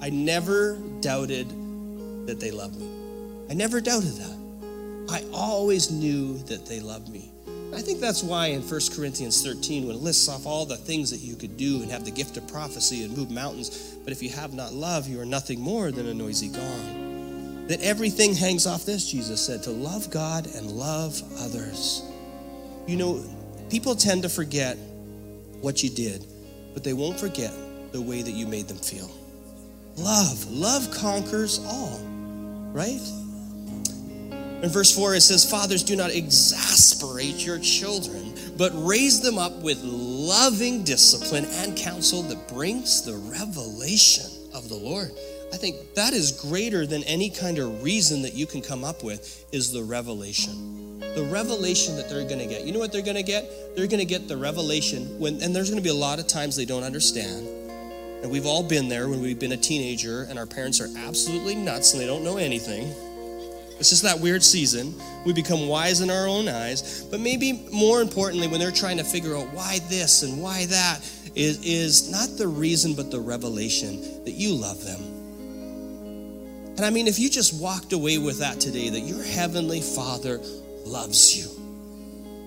I 0.00 0.08
never 0.10 0.76
doubted 1.00 1.48
that 2.26 2.40
they 2.40 2.50
loved 2.50 2.80
me. 2.80 2.88
I 3.50 3.54
never 3.54 3.80
doubted 3.80 4.14
that. 4.14 4.36
I 5.10 5.22
always 5.32 5.90
knew 5.90 6.38
that 6.44 6.66
they 6.66 6.80
loved 6.80 7.08
me. 7.08 7.30
I 7.74 7.82
think 7.82 8.00
that's 8.00 8.22
why 8.22 8.46
in 8.46 8.62
1 8.62 8.80
Corinthians 8.94 9.44
13, 9.44 9.86
when 9.86 9.96
it 9.96 10.02
lists 10.02 10.28
off 10.28 10.46
all 10.46 10.64
the 10.64 10.76
things 10.76 11.10
that 11.10 11.20
you 11.20 11.36
could 11.36 11.58
do 11.58 11.82
and 11.82 11.90
have 11.90 12.04
the 12.06 12.10
gift 12.10 12.36
of 12.38 12.48
prophecy 12.48 13.04
and 13.04 13.14
move 13.14 13.30
mountains, 13.30 13.96
but 14.02 14.12
if 14.12 14.22
you 14.22 14.30
have 14.30 14.54
not 14.54 14.72
love, 14.72 15.06
you 15.06 15.20
are 15.20 15.26
nothing 15.26 15.60
more 15.60 15.92
than 15.92 16.06
a 16.06 16.14
noisy 16.14 16.48
gong. 16.48 17.05
That 17.68 17.80
everything 17.82 18.34
hangs 18.34 18.66
off 18.66 18.84
this, 18.84 19.10
Jesus 19.10 19.44
said, 19.44 19.62
to 19.64 19.70
love 19.70 20.10
God 20.10 20.46
and 20.54 20.70
love 20.70 21.20
others. 21.40 22.02
You 22.86 22.96
know, 22.96 23.24
people 23.70 23.96
tend 23.96 24.22
to 24.22 24.28
forget 24.28 24.76
what 25.60 25.82
you 25.82 25.90
did, 25.90 26.24
but 26.74 26.84
they 26.84 26.92
won't 26.92 27.18
forget 27.18 27.52
the 27.92 28.00
way 28.00 28.22
that 28.22 28.30
you 28.30 28.46
made 28.46 28.68
them 28.68 28.76
feel. 28.76 29.10
Love, 29.96 30.50
love 30.50 30.90
conquers 30.92 31.58
all, 31.64 31.98
right? 32.72 33.00
In 34.62 34.70
verse 34.70 34.94
4, 34.94 35.14
it 35.14 35.20
says, 35.20 35.48
Fathers, 35.48 35.82
do 35.82 35.96
not 35.96 36.10
exasperate 36.10 37.44
your 37.44 37.58
children, 37.58 38.34
but 38.56 38.72
raise 38.74 39.20
them 39.20 39.38
up 39.38 39.54
with 39.62 39.82
loving 39.82 40.82
discipline 40.82 41.44
and 41.46 41.76
counsel 41.76 42.22
that 42.22 42.48
brings 42.48 43.02
the 43.02 43.14
revelation 43.14 44.30
of 44.54 44.68
the 44.68 44.74
Lord. 44.74 45.10
I 45.52 45.56
think 45.58 45.94
that 45.94 46.12
is 46.12 46.32
greater 46.32 46.86
than 46.86 47.04
any 47.04 47.30
kind 47.30 47.58
of 47.58 47.82
reason 47.82 48.22
that 48.22 48.34
you 48.34 48.46
can 48.46 48.60
come 48.60 48.84
up 48.84 49.04
with 49.04 49.46
is 49.52 49.72
the 49.72 49.82
revelation. 49.82 50.98
The 51.00 51.28
revelation 51.30 51.96
that 51.96 52.08
they're 52.08 52.24
going 52.24 52.40
to 52.40 52.46
get. 52.46 52.64
You 52.64 52.72
know 52.72 52.78
what 52.78 52.92
they're 52.92 53.02
going 53.02 53.16
to 53.16 53.22
get? 53.22 53.48
They're 53.76 53.86
going 53.86 54.00
to 54.00 54.06
get 54.06 54.28
the 54.28 54.36
revelation 54.36 55.18
when 55.18 55.40
and 55.42 55.54
there's 55.54 55.70
going 55.70 55.82
to 55.82 55.84
be 55.84 55.90
a 55.90 55.94
lot 55.94 56.18
of 56.18 56.26
times 56.26 56.56
they 56.56 56.64
don't 56.64 56.82
understand. 56.82 57.46
And 58.22 58.30
we've 58.30 58.46
all 58.46 58.62
been 58.62 58.88
there 58.88 59.08
when 59.08 59.22
we've 59.22 59.38
been 59.38 59.52
a 59.52 59.56
teenager 59.56 60.24
and 60.24 60.38
our 60.38 60.46
parents 60.46 60.80
are 60.80 60.88
absolutely 60.98 61.54
nuts 61.54 61.92
and 61.92 62.02
they 62.02 62.06
don't 62.06 62.24
know 62.24 62.38
anything. 62.38 62.92
It's 63.78 63.90
just 63.90 64.02
that 64.02 64.18
weird 64.18 64.42
season. 64.42 64.94
We 65.24 65.32
become 65.32 65.68
wise 65.68 66.00
in 66.00 66.10
our 66.10 66.26
own 66.26 66.48
eyes. 66.48 67.04
But 67.04 67.20
maybe 67.20 67.68
more 67.70 68.00
importantly, 68.00 68.48
when 68.48 68.58
they're 68.58 68.70
trying 68.70 68.96
to 68.96 69.04
figure 69.04 69.36
out 69.36 69.52
why 69.52 69.78
this 69.88 70.22
and 70.22 70.42
why 70.42 70.66
that, 70.66 70.98
is, 71.34 71.62
is 71.64 72.10
not 72.10 72.38
the 72.38 72.48
reason, 72.48 72.94
but 72.94 73.10
the 73.10 73.20
revelation 73.20 74.24
that 74.24 74.32
you 74.32 74.54
love 74.54 74.82
them 74.82 75.15
and 76.76 76.84
I 76.84 76.90
mean, 76.90 77.06
if 77.06 77.18
you 77.18 77.30
just 77.30 77.58
walked 77.58 77.94
away 77.94 78.18
with 78.18 78.40
that 78.40 78.60
today, 78.60 78.90
that 78.90 79.00
your 79.00 79.22
heavenly 79.22 79.80
Father 79.80 80.40
loves 80.84 81.34
you, 81.34 81.48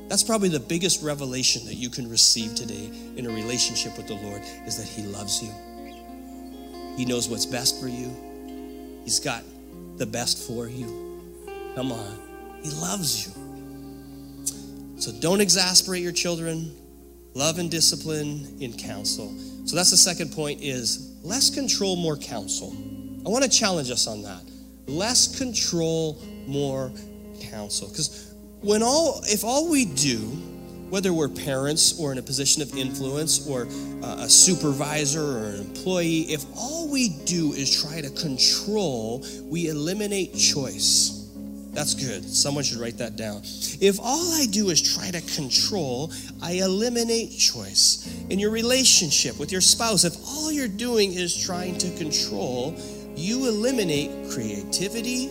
that's 0.07 0.21
probably 0.23 0.49
the 0.49 0.59
biggest 0.59 1.01
revelation 1.01 1.65
that 1.65 1.75
you 1.75 1.89
can 1.89 2.07
receive 2.07 2.53
today 2.53 2.91
in 3.15 3.25
a 3.25 3.29
relationship 3.29 3.97
with 3.97 4.07
the 4.07 4.13
Lord 4.13 4.43
is 4.67 4.77
that 4.77 4.87
He 4.87 5.01
loves 5.07 5.41
you. 5.41 5.51
He 6.95 7.05
knows 7.05 7.27
what's 7.27 7.47
best 7.47 7.81
for 7.81 7.87
you, 7.87 8.15
He's 9.03 9.19
got 9.19 9.43
the 9.97 10.05
best 10.05 10.47
for 10.47 10.67
you. 10.67 10.85
Come 11.73 11.91
on, 11.91 12.19
He 12.61 12.69
loves 12.69 13.25
you. 13.25 13.33
So 15.01 15.11
don't 15.11 15.41
exasperate 15.41 16.03
your 16.03 16.11
children. 16.11 16.75
Love 17.35 17.57
and 17.57 17.69
discipline 17.69 18.57
in 18.59 18.73
counsel. 18.73 19.33
So 19.65 19.75
that's 19.75 19.91
the 19.91 19.97
second 19.97 20.33
point 20.33 20.61
is 20.61 21.15
less 21.23 21.49
control, 21.49 21.95
more 21.95 22.17
counsel 22.17 22.75
I 23.25 23.29
want 23.29 23.43
to 23.43 23.49
challenge 23.49 23.91
us 23.91 24.07
on 24.07 24.21
that. 24.23 24.41
Less 24.87 25.37
control, 25.37 26.21
more 26.47 26.91
counsel. 27.41 27.89
Because 27.89 28.33
when 28.61 28.81
all, 28.81 29.21
if 29.25 29.43
all 29.43 29.69
we 29.69 29.85
do, 29.85 30.17
whether 30.89 31.13
we're 31.13 31.29
parents 31.29 31.99
or 31.99 32.11
in 32.11 32.17
a 32.17 32.21
position 32.21 32.61
of 32.61 32.75
influence 32.75 33.47
or 33.47 33.67
uh, 34.03 34.21
a 34.21 34.29
supervisor 34.29 35.21
or 35.21 35.45
an 35.49 35.59
employee, 35.61 36.21
if 36.21 36.43
all 36.57 36.89
we 36.89 37.09
do 37.25 37.53
is 37.53 37.83
try 37.83 38.01
to 38.01 38.09
control, 38.09 39.23
we 39.43 39.67
eliminate 39.67 40.33
choice. 40.35 41.15
That's 41.71 41.93
good. 41.93 42.23
Someone 42.25 42.63
should 42.63 42.79
write 42.79 42.97
that 42.97 43.15
down. 43.15 43.41
If 43.79 43.99
all 43.99 44.33
I 44.33 44.47
do 44.47 44.69
is 44.69 44.81
try 44.81 45.11
to 45.11 45.21
control, 45.35 46.11
I 46.41 46.53
eliminate 46.53 47.31
choice. 47.37 48.11
In 48.29 48.39
your 48.39 48.49
relationship 48.49 49.37
with 49.37 49.51
your 49.51 49.61
spouse, 49.61 50.03
if 50.03 50.15
all 50.27 50.51
you're 50.51 50.67
doing 50.67 51.13
is 51.13 51.37
trying 51.37 51.77
to 51.77 51.95
control, 51.97 52.75
you 53.19 53.47
eliminate 53.47 54.31
creativity, 54.31 55.29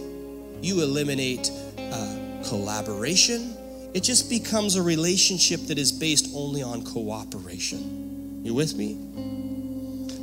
you 0.61 0.83
eliminate 0.83 1.51
uh, 1.79 2.43
collaboration. 2.47 3.57
It 3.95 4.03
just 4.03 4.29
becomes 4.29 4.77
a 4.77 4.83
relationship 4.83 5.61
that 5.69 5.79
is 5.79 5.91
based 5.91 6.31
only 6.35 6.63
on 6.63 6.85
cooperation. 6.85 8.43
You 8.45 8.55
with 8.55 8.77
me? 8.77 8.99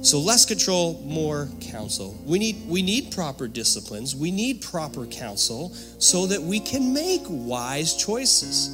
So 0.03 0.19
less 0.19 0.45
control, 0.45 1.01
more 1.03 1.50
counsel. 1.60 2.15
We 2.25 2.38
need 2.38 2.67
we 2.67 2.84
need 2.84 3.12
proper 3.12 3.48
disciplines. 3.48 4.15
We 4.15 4.29
need 4.29 4.62
proper 4.62 5.07
counsel 5.07 5.74
so 5.98 6.27
that 6.27 6.39
we 6.39 6.60
can 6.60 6.93
make 6.93 7.24
wise 7.27 7.95
choices. 7.95 8.69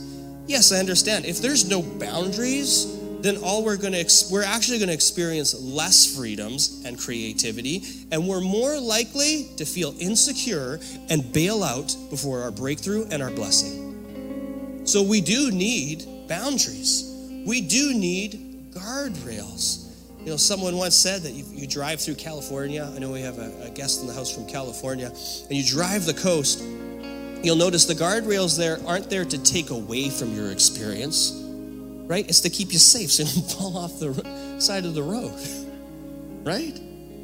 Yes, 0.48 0.74
I 0.74 0.80
understand. 0.80 1.24
If 1.24 1.40
there's 1.40 1.70
no 1.70 1.82
boundaries, 1.82 2.86
then 3.22 3.38
all 3.38 3.64
we're 3.64 3.78
going 3.78 3.94
to 3.94 4.26
we're 4.32 4.44
actually 4.44 4.80
going 4.80 4.90
to 4.90 4.94
experience 4.94 5.54
less 5.60 6.16
freedoms 6.16 6.84
and 6.86 7.00
creativity 7.00 7.84
and 8.12 8.28
we're 8.28 8.42
more 8.42 8.80
likely 8.80 9.50
to 9.58 9.66
feel 9.66 9.94
insecure 10.00 10.80
and 11.10 11.32
bail 11.32 11.64
out 11.64 11.96
before 12.10 12.42
our 12.42 12.52
breakthrough 12.52 13.06
and 13.12 13.22
our 13.22 13.32
blessing. 13.32 14.84
So 14.86 15.04
we 15.04 15.22
do 15.22 15.52
need 15.52 16.28
boundaries. 16.28 17.08
We 17.46 17.62
do 17.62 17.94
need 17.94 18.72
guardrails. 18.72 19.88
You 20.20 20.28
know, 20.28 20.38
someone 20.38 20.78
once 20.78 20.96
said 20.96 21.24
that 21.24 21.32
you, 21.32 21.46
you 21.52 21.68
drive 21.68 22.00
through 22.00 22.16
California. 22.16 22.92
I 22.94 23.00
know 23.00 23.12
we 23.12 23.22
have 23.22 23.40
a, 23.40 23.64
a 23.64 23.70
guest 23.70 24.02
in 24.02 24.08
the 24.08 24.14
house 24.14 24.34
from 24.34 24.48
California, 24.48 25.08
and 25.08 25.52
you 25.52 25.64
drive 25.64 26.06
the 26.06 26.14
coast. 26.14 26.62
You'll 27.44 27.56
notice 27.56 27.86
the 27.86 27.96
guardrails 27.96 28.56
there 28.56 28.80
aren't 28.86 29.10
there 29.10 29.26
to 29.26 29.38
take 29.44 29.72
away 29.72 30.10
from 30.10 30.36
your 30.36 30.52
experience, 30.52 31.32
right? 32.12 32.28
It's 32.28 32.42
to 32.42 32.50
keep 32.50 32.74
you 32.74 32.78
safe 32.78 33.10
so 33.10 33.24
you 33.24 33.42
don't 33.42 33.52
fall 33.58 33.78
off 33.78 33.98
the 33.98 34.60
side 34.60 34.84
of 34.84 34.94
the 34.94 35.02
road, 35.02 35.34
right? 36.44 36.78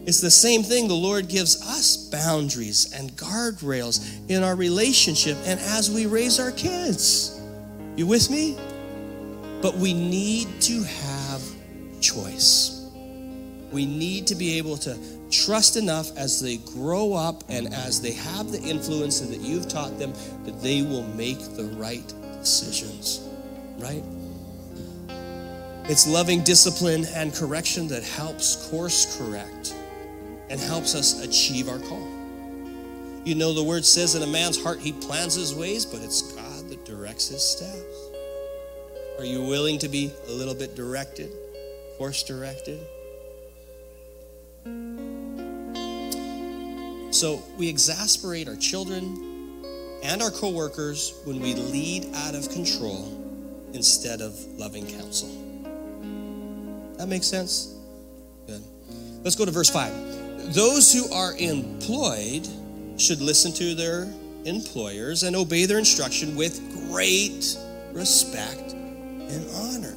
It's 0.05 0.21
the 0.21 0.31
same 0.31 0.63
thing. 0.63 0.87
The 0.87 0.93
Lord 0.93 1.27
gives 1.27 1.61
us 1.61 1.97
boundaries 1.97 2.93
and 2.93 3.11
guardrails 3.11 3.99
in 4.29 4.43
our 4.43 4.55
relationship 4.55 5.37
and 5.43 5.59
as 5.59 5.91
we 5.91 6.05
raise 6.05 6.39
our 6.39 6.51
kids. 6.51 7.37
You 7.97 8.07
with 8.07 8.29
me? 8.29 8.57
But 9.61 9.75
we 9.75 9.93
need 9.93 10.61
to 10.61 10.83
have 10.83 11.41
choice. 11.99 12.89
We 13.73 13.85
need 13.85 14.25
to 14.27 14.35
be 14.35 14.57
able 14.57 14.77
to 14.77 14.97
trust 15.29 15.75
enough 15.75 16.15
as 16.15 16.39
they 16.39 16.57
grow 16.57 17.11
up 17.11 17.43
and 17.49 17.73
as 17.73 18.01
they 18.01 18.13
have 18.13 18.53
the 18.53 18.61
influence 18.61 19.19
that 19.19 19.41
you've 19.41 19.67
taught 19.67 19.99
them 19.99 20.13
that 20.45 20.61
they 20.61 20.81
will 20.81 21.03
make 21.03 21.39
the 21.57 21.65
right 21.75 22.13
decisions, 22.39 23.27
right? 23.79 24.03
It's 25.89 26.05
loving 26.05 26.43
discipline 26.43 27.05
and 27.15 27.33
correction 27.33 27.87
that 27.87 28.03
helps 28.03 28.67
course 28.69 29.17
correct 29.17 29.73
and 30.49 30.59
helps 30.59 30.93
us 30.93 31.23
achieve 31.23 31.69
our 31.69 31.79
call. 31.79 32.05
You 33.23 33.35
know, 33.35 33.53
the 33.53 33.63
word 33.63 33.85
says 33.85 34.13
in 34.13 34.21
a 34.21 34.27
man's 34.27 34.61
heart, 34.61 34.79
he 34.79 34.91
plans 34.91 35.35
his 35.35 35.55
ways, 35.55 35.85
but 35.85 36.01
it's 36.01 36.33
God 36.33 36.67
that 36.67 36.83
directs 36.83 37.29
his 37.29 37.41
steps. 37.41 38.09
Are 39.17 39.23
you 39.23 39.41
willing 39.41 39.79
to 39.79 39.87
be 39.87 40.11
a 40.27 40.31
little 40.31 40.53
bit 40.53 40.75
directed, 40.75 41.31
course 41.97 42.21
directed? 42.21 42.85
So 47.11 47.41
we 47.57 47.69
exasperate 47.69 48.49
our 48.49 48.57
children 48.57 49.63
and 50.03 50.21
our 50.21 50.31
coworkers 50.31 51.21
when 51.23 51.39
we 51.39 51.53
lead 51.55 52.13
out 52.13 52.35
of 52.35 52.49
control 52.49 53.07
instead 53.71 54.19
of 54.19 54.37
loving 54.57 54.85
counsel. 54.85 55.46
That 56.97 57.07
makes 57.07 57.27
sense? 57.27 57.75
Good. 58.45 58.61
Let's 59.23 59.35
go 59.35 59.45
to 59.45 59.51
verse 59.51 59.69
5. 59.69 60.53
Those 60.53 60.93
who 60.93 61.11
are 61.13 61.33
employed 61.37 62.47
should 62.97 63.21
listen 63.21 63.51
to 63.53 63.75
their 63.75 64.07
employers 64.45 65.23
and 65.23 65.35
obey 65.35 65.65
their 65.65 65.77
instruction 65.77 66.35
with 66.35 66.59
great 66.89 67.57
respect 67.91 68.71
and 68.71 69.49
honor. 69.55 69.95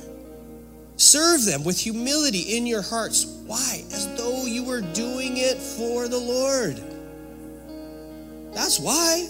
Serve 0.97 1.45
them 1.45 1.65
with 1.65 1.79
humility 1.79 2.57
in 2.57 2.67
your 2.67 2.83
hearts. 2.83 3.25
Why? 3.47 3.85
As 3.93 4.07
though 4.17 4.45
you 4.45 4.65
were 4.65 4.83
doing 4.83 5.39
it 5.39 5.57
for 5.57 6.09
the 6.09 6.19
Lord. 6.19 6.83
That's 8.53 8.79
why. 8.79 9.29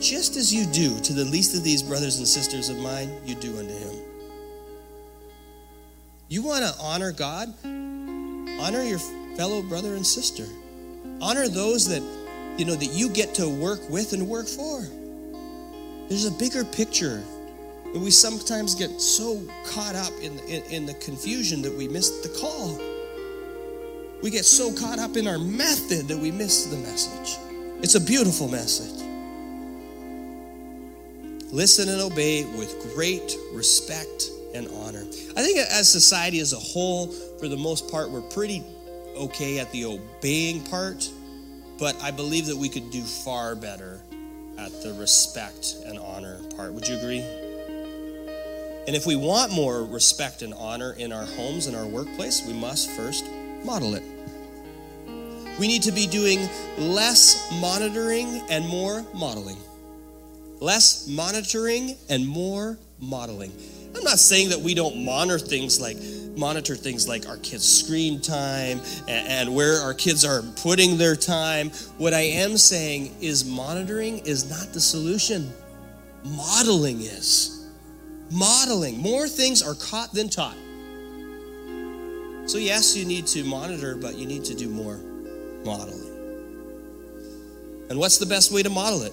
Just 0.00 0.36
as 0.36 0.52
you 0.52 0.64
do 0.72 0.98
to 1.00 1.12
the 1.12 1.24
least 1.24 1.54
of 1.54 1.62
these 1.62 1.82
brothers 1.82 2.18
and 2.18 2.26
sisters 2.26 2.68
of 2.70 2.78
mine, 2.78 3.12
you 3.24 3.34
do 3.34 3.58
unto 3.58 3.72
him. 3.72 3.89
You 6.30 6.42
want 6.42 6.64
to 6.64 6.72
honor 6.80 7.10
God? 7.10 7.52
Honor 7.64 8.84
your 8.84 9.00
fellow 9.36 9.62
brother 9.62 9.96
and 9.96 10.06
sister. 10.06 10.46
Honor 11.20 11.48
those 11.48 11.88
that 11.88 12.02
you 12.56 12.64
know 12.64 12.76
that 12.76 12.92
you 12.92 13.08
get 13.08 13.34
to 13.34 13.48
work 13.48 13.80
with 13.90 14.12
and 14.12 14.28
work 14.28 14.46
for. 14.46 14.86
There's 16.08 16.26
a 16.26 16.30
bigger 16.30 16.64
picture. 16.64 17.20
We 17.96 18.12
sometimes 18.12 18.76
get 18.76 19.00
so 19.00 19.42
caught 19.66 19.96
up 19.96 20.12
in, 20.22 20.38
in, 20.40 20.62
in 20.70 20.86
the 20.86 20.94
confusion 20.94 21.62
that 21.62 21.76
we 21.76 21.88
miss 21.88 22.20
the 22.20 22.28
call. 22.40 22.80
We 24.22 24.30
get 24.30 24.44
so 24.44 24.72
caught 24.72 25.00
up 25.00 25.16
in 25.16 25.26
our 25.26 25.38
method 25.38 26.06
that 26.06 26.16
we 26.16 26.30
miss 26.30 26.66
the 26.66 26.76
message. 26.76 27.38
It's 27.82 27.96
a 27.96 28.00
beautiful 28.00 28.46
message. 28.46 29.02
Listen 31.50 31.88
and 31.88 32.00
obey 32.00 32.44
with 32.44 32.94
great 32.94 33.36
respect 33.52 34.30
and 34.54 34.68
honor. 34.68 35.04
I 35.36 35.42
think 35.42 35.58
as 35.58 35.90
society 35.90 36.40
as 36.40 36.52
a 36.52 36.58
whole, 36.58 37.08
for 37.38 37.48
the 37.48 37.56
most 37.56 37.90
part, 37.90 38.10
we're 38.10 38.20
pretty 38.20 38.62
okay 39.16 39.58
at 39.58 39.70
the 39.72 39.84
obeying 39.84 40.62
part, 40.64 41.08
but 41.78 42.00
I 42.02 42.10
believe 42.10 42.46
that 42.46 42.56
we 42.56 42.68
could 42.68 42.90
do 42.90 43.02
far 43.02 43.54
better 43.54 44.00
at 44.58 44.82
the 44.82 44.94
respect 44.94 45.76
and 45.86 45.98
honor 45.98 46.40
part. 46.56 46.72
Would 46.72 46.86
you 46.86 46.96
agree? 46.96 47.24
And 48.86 48.96
if 48.96 49.06
we 49.06 49.14
want 49.14 49.52
more 49.52 49.84
respect 49.84 50.42
and 50.42 50.54
honor 50.54 50.92
in 50.94 51.12
our 51.12 51.24
homes 51.24 51.66
and 51.66 51.76
our 51.76 51.86
workplace, 51.86 52.44
we 52.46 52.52
must 52.52 52.90
first 52.90 53.24
model 53.64 53.94
it. 53.94 54.02
We 55.58 55.68
need 55.68 55.82
to 55.82 55.92
be 55.92 56.06
doing 56.06 56.48
less 56.78 57.50
monitoring 57.60 58.42
and 58.48 58.66
more 58.66 59.04
modeling. 59.14 59.58
Less 60.60 61.06
monitoring 61.06 61.96
and 62.08 62.26
more 62.26 62.78
modeling. 62.98 63.52
I'm 63.96 64.04
not 64.04 64.18
saying 64.18 64.50
that 64.50 64.60
we 64.60 64.74
don't 64.74 65.04
monitor 65.04 65.38
things 65.38 65.80
like 65.80 65.96
monitor 66.36 66.76
things 66.76 67.08
like 67.08 67.28
our 67.28 67.36
kids' 67.38 67.68
screen 67.68 68.20
time 68.20 68.80
and, 69.08 69.28
and 69.28 69.54
where 69.54 69.80
our 69.80 69.92
kids 69.92 70.24
are 70.24 70.42
putting 70.62 70.96
their 70.96 71.16
time. 71.16 71.70
What 71.98 72.14
I 72.14 72.20
am 72.20 72.56
saying 72.56 73.14
is 73.20 73.44
monitoring 73.44 74.18
is 74.18 74.48
not 74.48 74.72
the 74.72 74.80
solution. 74.80 75.52
Modeling 76.24 77.00
is. 77.00 77.68
Modeling. 78.30 78.98
More 78.98 79.28
things 79.28 79.62
are 79.62 79.74
caught 79.74 80.12
than 80.12 80.28
taught. 80.28 80.56
So, 82.46 82.58
yes, 82.58 82.96
you 82.96 83.04
need 83.04 83.26
to 83.28 83.44
monitor, 83.44 83.96
but 83.96 84.16
you 84.16 84.26
need 84.26 84.44
to 84.46 84.54
do 84.54 84.68
more 84.68 84.98
modeling. 85.64 86.10
And 87.90 87.98
what's 87.98 88.18
the 88.18 88.26
best 88.26 88.52
way 88.52 88.62
to 88.62 88.70
model 88.70 89.02
it? 89.02 89.12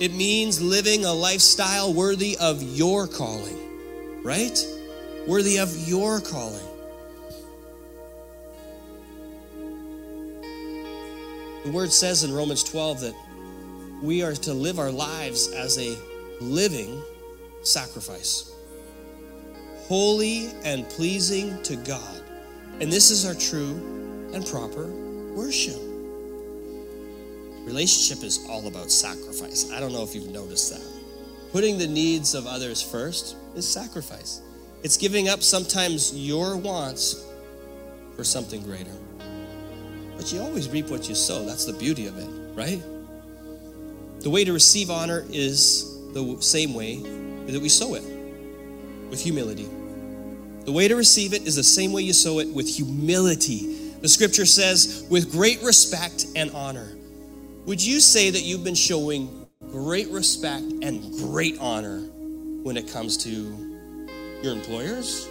It 0.00 0.12
means 0.12 0.60
living 0.60 1.04
a 1.04 1.12
lifestyle 1.12 1.92
worthy 1.92 2.36
of 2.38 2.62
your 2.62 3.06
calling, 3.06 3.56
right? 4.26 4.66
Worthy 5.28 5.58
of 5.58 5.88
your 5.88 6.20
calling. 6.20 6.66
The 11.64 11.70
word 11.70 11.92
says 11.92 12.24
in 12.24 12.32
Romans 12.32 12.64
12 12.64 13.00
that 13.00 13.14
we 14.02 14.24
are 14.24 14.34
to 14.34 14.52
live 14.52 14.80
our 14.80 14.90
lives 14.90 15.48
as 15.52 15.78
a 15.78 15.96
living 16.40 17.00
sacrifice, 17.62 18.52
holy 19.86 20.50
and 20.64 20.88
pleasing 20.88 21.62
to 21.62 21.76
God. 21.76 22.20
And 22.80 22.92
this 22.92 23.12
is 23.12 23.24
our 23.24 23.34
true 23.34 24.30
and 24.34 24.44
proper 24.44 24.86
worship. 25.34 25.80
Relationship 27.64 28.24
is 28.24 28.44
all 28.50 28.66
about 28.66 28.90
sacrifice. 28.90 29.70
I 29.70 29.78
don't 29.78 29.92
know 29.92 30.02
if 30.02 30.16
you've 30.16 30.30
noticed 30.30 30.72
that. 30.72 30.82
Putting 31.52 31.78
the 31.78 31.86
needs 31.86 32.34
of 32.34 32.46
others 32.46 32.82
first 32.82 33.36
is 33.56 33.68
sacrifice. 33.68 34.40
It's 34.82 34.96
giving 34.96 35.28
up 35.28 35.42
sometimes 35.42 36.14
your 36.14 36.56
wants 36.56 37.24
for 38.14 38.24
something 38.24 38.62
greater. 38.62 38.92
But 40.16 40.32
you 40.32 40.40
always 40.40 40.68
reap 40.68 40.88
what 40.88 41.08
you 41.08 41.14
sow. 41.14 41.44
That's 41.44 41.64
the 41.64 41.72
beauty 41.72 42.06
of 42.06 42.18
it, 42.18 42.28
right? 42.54 42.82
The 44.20 44.30
way 44.30 44.44
to 44.44 44.52
receive 44.52 44.90
honor 44.90 45.24
is 45.30 46.12
the 46.12 46.36
same 46.40 46.74
way 46.74 46.96
that 47.46 47.60
we 47.60 47.68
sow 47.68 47.94
it 47.94 48.04
with 49.10 49.22
humility. 49.22 49.68
The 50.64 50.72
way 50.72 50.88
to 50.88 50.96
receive 50.96 51.32
it 51.32 51.46
is 51.46 51.56
the 51.56 51.62
same 51.62 51.92
way 51.92 52.02
you 52.02 52.12
sow 52.12 52.38
it 52.40 52.48
with 52.48 52.68
humility. 52.68 53.92
The 54.00 54.08
scripture 54.08 54.46
says, 54.46 55.06
with 55.10 55.30
great 55.30 55.62
respect 55.62 56.26
and 56.34 56.50
honor. 56.52 56.88
Would 57.66 57.84
you 57.84 58.00
say 58.00 58.30
that 58.30 58.42
you've 58.42 58.64
been 58.64 58.74
showing 58.74 59.46
great 59.70 60.08
respect 60.08 60.64
and 60.82 61.12
great 61.18 61.58
honor 61.60 62.08
when 62.66 62.76
it 62.76 62.92
comes 62.92 63.16
to 63.16 63.30
your 64.42 64.52
employers? 64.52 65.28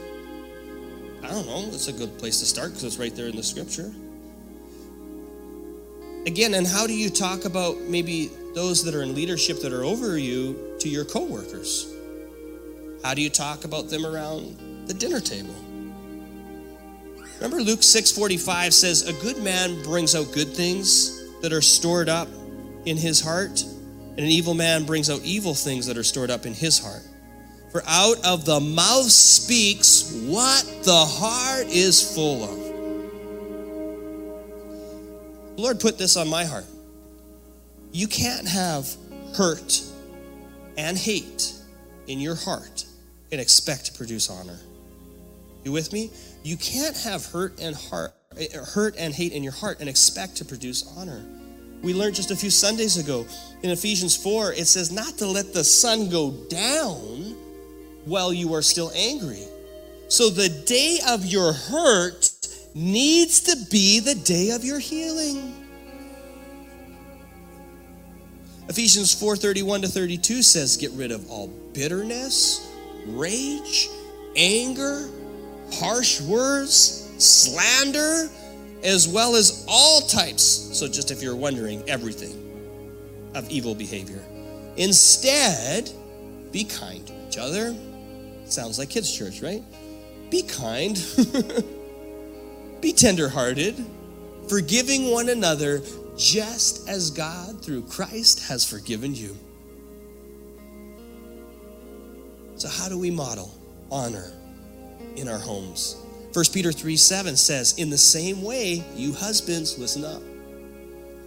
I 1.21 1.27
don't 1.27 1.45
know. 1.45 1.65
It's 1.67 1.89
a 1.89 1.91
good 1.91 2.17
place 2.17 2.39
to 2.39 2.45
start 2.45 2.69
because 2.69 2.85
it's 2.85 2.97
right 2.97 3.13
there 3.13 3.27
in 3.27 3.35
the 3.35 3.43
scripture. 3.43 3.91
Again, 6.25 6.53
and 6.53 6.65
how 6.65 6.87
do 6.87 6.93
you 6.93 7.09
talk 7.09 7.43
about 7.43 7.77
maybe 7.81 8.31
those 8.53 8.85
that 8.85 8.95
are 8.95 9.03
in 9.03 9.13
leadership 9.13 9.59
that 9.63 9.73
are 9.73 9.83
over 9.83 10.17
you 10.17 10.77
to 10.79 10.87
your 10.87 11.03
coworkers? 11.03 11.93
How 13.03 13.13
do 13.13 13.21
you 13.21 13.29
talk 13.29 13.65
about 13.65 13.89
them 13.89 14.05
around 14.05 14.87
the 14.87 14.93
dinner 14.93 15.19
table? 15.19 15.55
Remember 17.35 17.61
Luke 17.61 17.83
6:45 17.83 18.73
says 18.73 19.01
a 19.01 19.11
good 19.11 19.43
man 19.43 19.83
brings 19.83 20.15
out 20.15 20.31
good 20.31 20.53
things 20.53 21.11
that 21.41 21.51
are 21.51 21.61
stored 21.61 22.07
up 22.07 22.29
in 22.85 22.95
his 22.95 23.19
heart, 23.19 23.61
and 23.61 24.19
an 24.19 24.31
evil 24.31 24.53
man 24.53 24.85
brings 24.85 25.09
out 25.09 25.19
evil 25.23 25.53
things 25.53 25.85
that 25.87 25.97
are 25.97 26.03
stored 26.03 26.31
up 26.31 26.45
in 26.45 26.53
his 26.53 26.79
heart. 26.79 27.03
For 27.75 27.83
out 27.87 28.25
of 28.25 28.45
the 28.45 28.61
mouth 28.61 29.11
speaks 29.11 30.13
what 30.27 30.63
the 30.85 30.95
heart 30.95 31.67
is 31.67 32.15
full 32.15 32.45
of. 32.45 32.57
The 35.57 35.61
Lord 35.61 35.81
put 35.81 35.97
this 35.97 36.15
on 36.15 36.29
my 36.29 36.45
heart. 36.45 36.63
You 37.91 38.07
can't 38.07 38.47
have 38.47 38.87
hurt 39.35 39.83
and 40.77 40.97
hate 40.97 41.51
in 42.07 42.21
your 42.21 42.35
heart 42.35 42.85
and 43.33 43.41
expect 43.41 43.87
to 43.87 43.91
produce 43.91 44.29
honor. 44.29 44.61
You 45.65 45.73
with 45.73 45.91
me? 45.91 46.11
You 46.45 46.55
can't 46.55 46.95
have 46.95 47.25
hurt 47.25 47.59
and 47.59 47.75
heart 47.75 48.13
hurt 48.73 48.95
and 48.97 49.13
hate 49.13 49.33
in 49.33 49.43
your 49.43 49.51
heart 49.51 49.81
and 49.81 49.89
expect 49.89 50.37
to 50.37 50.45
produce 50.45 50.89
honor. 50.95 51.25
We 51.83 51.93
learned 51.93 52.15
just 52.15 52.31
a 52.31 52.37
few 52.37 52.51
Sundays 52.51 52.95
ago 52.95 53.25
in 53.63 53.69
Ephesians 53.69 54.15
4, 54.15 54.53
it 54.53 54.65
says 54.65 54.93
not 54.93 55.17
to 55.17 55.27
let 55.27 55.53
the 55.53 55.65
sun 55.65 56.09
go 56.09 56.31
down 56.47 57.24
while 58.05 58.33
you 58.33 58.53
are 58.53 58.61
still 58.61 58.91
angry. 58.95 59.43
So 60.07 60.29
the 60.29 60.49
day 60.49 60.99
of 61.07 61.25
your 61.25 61.53
hurt 61.53 62.31
needs 62.73 63.41
to 63.41 63.57
be 63.69 63.99
the 63.99 64.15
day 64.15 64.51
of 64.51 64.63
your 64.63 64.79
healing. 64.79 65.53
Ephesians 68.67 69.13
4:31 69.13 69.81
to 69.81 69.87
32 69.87 70.41
says 70.41 70.77
get 70.77 70.91
rid 70.91 71.11
of 71.11 71.29
all 71.29 71.47
bitterness, 71.73 72.61
rage, 73.07 73.89
anger, 74.35 75.09
harsh 75.73 76.21
words, 76.21 77.09
slander, 77.17 78.29
as 78.83 79.07
well 79.07 79.35
as 79.35 79.65
all 79.67 80.01
types. 80.01 80.43
So 80.43 80.87
just 80.87 81.11
if 81.11 81.21
you're 81.21 81.35
wondering, 81.35 81.87
everything 81.87 82.41
of 83.33 83.49
evil 83.49 83.75
behavior. 83.75 84.23
Instead, 84.77 85.89
be 86.51 86.63
kind 86.63 87.05
to 87.07 87.13
each 87.27 87.37
other. 87.37 87.75
Sounds 88.45 88.79
like 88.79 88.89
kids' 88.89 89.15
church, 89.15 89.41
right? 89.41 89.63
Be 90.29 90.41
kind. 90.43 90.95
be 92.81 92.93
tenderhearted, 92.93 93.83
forgiving 94.47 95.11
one 95.11 95.29
another 95.29 95.81
just 96.17 96.87
as 96.87 97.11
God, 97.11 97.61
through 97.63 97.83
Christ, 97.83 98.47
has 98.47 98.63
forgiven 98.63 99.13
you. 99.13 99.35
So, 102.55 102.69
how 102.69 102.87
do 102.87 102.97
we 102.97 103.11
model 103.11 103.51
honor 103.91 104.31
in 105.15 105.27
our 105.27 105.39
homes? 105.39 105.97
1 106.33 106.45
Peter 106.53 106.71
3 106.71 106.97
7 106.97 107.35
says, 107.35 107.77
In 107.77 107.89
the 107.89 107.97
same 107.97 108.41
way, 108.41 108.83
you 108.95 109.13
husbands, 109.13 109.77
listen 109.77 110.05
up, 110.05 110.21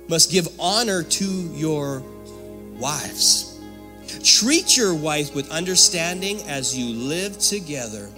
must 0.08 0.30
give 0.30 0.48
honor 0.58 1.02
to 1.02 1.24
your 1.54 2.02
wives. 2.78 3.47
Treat 4.24 4.76
your 4.76 4.94
wife 4.94 5.34
with 5.34 5.50
understanding 5.50 6.42
as 6.48 6.76
you 6.76 6.94
live 6.94 7.38
together. 7.38 8.10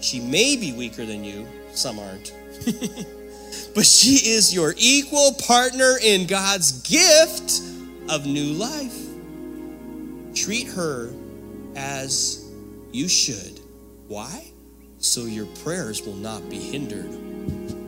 She 0.00 0.20
may 0.20 0.56
be 0.56 0.72
weaker 0.72 1.04
than 1.04 1.24
you, 1.24 1.46
some 1.72 1.98
aren't. 1.98 2.34
but 3.74 3.86
she 3.86 4.30
is 4.30 4.52
your 4.54 4.74
equal 4.76 5.34
partner 5.46 5.96
in 6.02 6.26
God's 6.26 6.72
gift 6.82 7.62
of 8.08 8.26
new 8.26 8.52
life. 8.54 8.96
Treat 10.34 10.68
her 10.68 11.10
as 11.76 12.50
you 12.92 13.08
should. 13.08 13.60
Why? 14.08 14.50
So 14.98 15.24
your 15.24 15.46
prayers 15.62 16.02
will 16.02 16.16
not 16.16 16.48
be 16.48 16.58
hindered. 16.58 17.79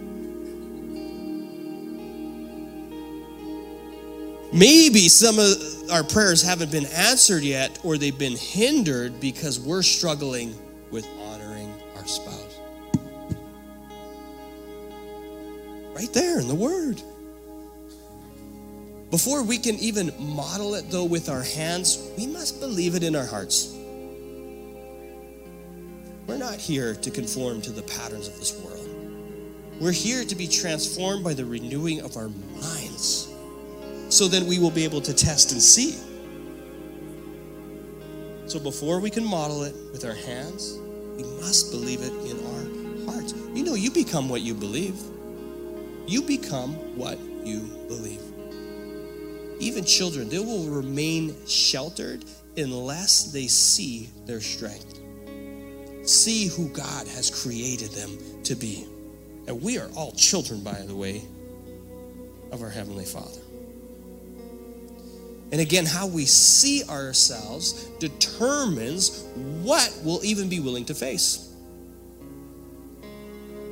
Maybe 4.52 5.08
some 5.08 5.38
of 5.38 5.90
our 5.90 6.04
prayers 6.04 6.42
haven't 6.42 6.70
been 6.70 6.84
answered 6.86 7.42
yet, 7.42 7.78
or 7.82 7.96
they've 7.96 8.18
been 8.18 8.36
hindered 8.36 9.18
because 9.18 9.58
we're 9.58 9.82
struggling 9.82 10.54
with 10.90 11.06
honoring 11.20 11.74
our 11.96 12.06
spouse. 12.06 12.58
Right 15.94 16.12
there 16.12 16.38
in 16.38 16.48
the 16.48 16.54
Word. 16.54 17.00
Before 19.10 19.42
we 19.42 19.56
can 19.56 19.76
even 19.76 20.12
model 20.18 20.74
it, 20.74 20.90
though, 20.90 21.04
with 21.04 21.30
our 21.30 21.42
hands, 21.42 22.10
we 22.18 22.26
must 22.26 22.60
believe 22.60 22.94
it 22.94 23.02
in 23.02 23.16
our 23.16 23.26
hearts. 23.26 23.74
We're 26.26 26.36
not 26.36 26.56
here 26.56 26.94
to 26.94 27.10
conform 27.10 27.62
to 27.62 27.72
the 27.72 27.82
patterns 27.82 28.28
of 28.28 28.38
this 28.38 28.58
world. 28.62 28.88
We're 29.80 29.92
here 29.92 30.24
to 30.24 30.34
be 30.34 30.46
transformed 30.46 31.24
by 31.24 31.32
the 31.32 31.44
renewing 31.44 32.02
of 32.02 32.18
our 32.18 32.28
minds. 32.28 33.31
So 34.12 34.28
then 34.28 34.46
we 34.46 34.58
will 34.58 34.70
be 34.70 34.84
able 34.84 35.00
to 35.00 35.14
test 35.14 35.52
and 35.52 35.62
see. 35.62 35.96
So 38.46 38.60
before 38.60 39.00
we 39.00 39.08
can 39.08 39.24
model 39.24 39.62
it 39.62 39.74
with 39.90 40.04
our 40.04 40.12
hands, 40.12 40.78
we 41.16 41.22
must 41.40 41.70
believe 41.70 42.02
it 42.02 42.12
in 42.30 42.36
our 42.46 43.10
hearts. 43.10 43.32
You 43.54 43.64
know, 43.64 43.72
you 43.72 43.90
become 43.90 44.28
what 44.28 44.42
you 44.42 44.52
believe. 44.52 45.00
You 46.06 46.20
become 46.20 46.74
what 46.94 47.18
you 47.42 47.60
believe. 47.88 48.20
Even 49.60 49.82
children, 49.82 50.28
they 50.28 50.40
will 50.40 50.66
remain 50.66 51.34
sheltered 51.46 52.26
unless 52.58 53.32
they 53.32 53.46
see 53.46 54.10
their 54.26 54.42
strength. 54.42 55.00
See 56.06 56.48
who 56.48 56.68
God 56.68 57.08
has 57.08 57.30
created 57.30 57.92
them 57.92 58.18
to 58.42 58.54
be. 58.54 58.86
And 59.48 59.62
we 59.62 59.78
are 59.78 59.88
all 59.96 60.12
children, 60.12 60.62
by 60.62 60.82
the 60.82 60.94
way, 60.94 61.22
of 62.50 62.60
our 62.60 62.68
Heavenly 62.68 63.06
Father. 63.06 63.41
And 65.52 65.60
again, 65.60 65.84
how 65.86 66.06
we 66.06 66.24
see 66.24 66.82
ourselves 66.84 67.84
determines 68.00 69.22
what 69.62 69.96
we'll 70.02 70.24
even 70.24 70.48
be 70.48 70.60
willing 70.60 70.86
to 70.86 70.94
face. 70.94 71.54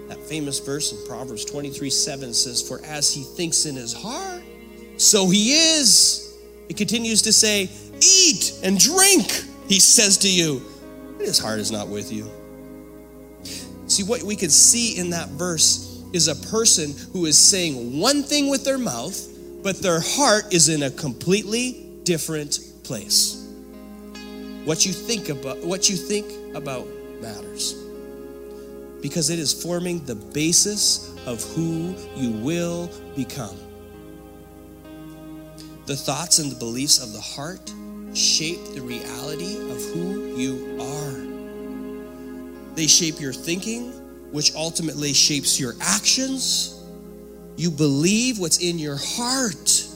That 0.08 0.18
famous 0.18 0.58
verse 0.60 0.92
in 0.92 1.06
Proverbs 1.08 1.44
23 1.44 1.88
7 1.90 2.34
says, 2.34 2.66
For 2.66 2.84
as 2.84 3.12
he 3.12 3.22
thinks 3.22 3.66
in 3.66 3.76
his 3.76 3.92
heart, 3.92 4.42
so 4.98 5.28
he 5.30 5.52
is. 5.52 6.26
It 6.68 6.76
continues 6.76 7.22
to 7.22 7.32
say, 7.32 7.70
Eat 8.00 8.60
and 8.62 8.78
drink, 8.78 9.44
he 9.66 9.80
says 9.80 10.18
to 10.18 10.30
you. 10.30 10.62
But 11.20 11.26
His 11.26 11.38
heart 11.38 11.58
is 11.58 11.70
not 11.70 11.88
with 11.88 12.10
you. 12.10 12.30
See, 13.86 14.02
what 14.04 14.22
we 14.22 14.36
could 14.36 14.50
see 14.50 14.98
in 14.98 15.10
that 15.10 15.28
verse 15.28 16.02
is 16.14 16.28
a 16.28 16.34
person 16.48 16.94
who 17.12 17.26
is 17.26 17.36
saying 17.36 18.00
one 18.00 18.22
thing 18.22 18.48
with 18.48 18.64
their 18.64 18.78
mouth, 18.78 19.29
but 19.62 19.80
their 19.82 20.00
heart 20.00 20.52
is 20.52 20.68
in 20.68 20.82
a 20.82 20.90
completely 20.90 21.86
different 22.04 22.58
place. 22.82 23.46
What 24.64 24.84
you 24.84 24.92
think 24.92 25.28
about 25.28 25.58
what 25.58 25.88
you 25.88 25.96
think 25.96 26.26
about 26.54 26.86
matters. 27.20 27.74
Because 29.00 29.30
it 29.30 29.38
is 29.38 29.52
forming 29.62 30.04
the 30.04 30.14
basis 30.14 31.14
of 31.26 31.42
who 31.54 31.94
you 32.14 32.32
will 32.32 32.90
become. 33.16 33.56
The 35.86 35.96
thoughts 35.96 36.38
and 36.38 36.50
the 36.50 36.56
beliefs 36.56 37.02
of 37.02 37.12
the 37.12 37.20
heart 37.20 37.72
shape 38.14 38.60
the 38.74 38.80
reality 38.80 39.56
of 39.70 39.82
who 39.92 40.36
you 40.36 40.78
are. 40.80 42.74
They 42.74 42.86
shape 42.86 43.20
your 43.20 43.32
thinking, 43.32 43.90
which 44.30 44.54
ultimately 44.54 45.12
shapes 45.12 45.58
your 45.58 45.74
actions. 45.80 46.79
You 47.60 47.70
believe 47.70 48.38
what's 48.38 48.56
in 48.56 48.78
your 48.78 48.96
heart. 48.96 49.86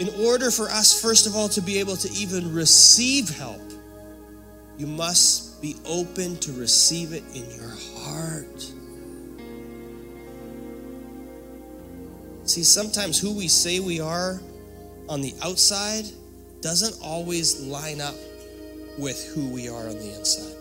In 0.00 0.10
order 0.22 0.50
for 0.50 0.68
us, 0.68 1.00
first 1.00 1.26
of 1.26 1.34
all, 1.34 1.48
to 1.48 1.62
be 1.62 1.78
able 1.78 1.96
to 1.96 2.10
even 2.12 2.52
receive 2.52 3.30
help, 3.30 3.62
you 4.76 4.86
must 4.86 5.62
be 5.62 5.76
open 5.86 6.36
to 6.40 6.52
receive 6.52 7.14
it 7.14 7.24
in 7.34 7.50
your 7.52 7.72
heart. 8.02 8.60
See, 12.44 12.64
sometimes 12.64 13.18
who 13.18 13.34
we 13.34 13.48
say 13.48 13.80
we 13.80 13.98
are 13.98 14.42
on 15.08 15.22
the 15.22 15.34
outside 15.42 16.04
doesn't 16.60 17.02
always 17.02 17.62
line 17.62 18.02
up 18.02 18.14
with 18.98 19.32
who 19.34 19.48
we 19.48 19.70
are 19.70 19.88
on 19.88 19.94
the 19.94 20.18
inside. 20.18 20.54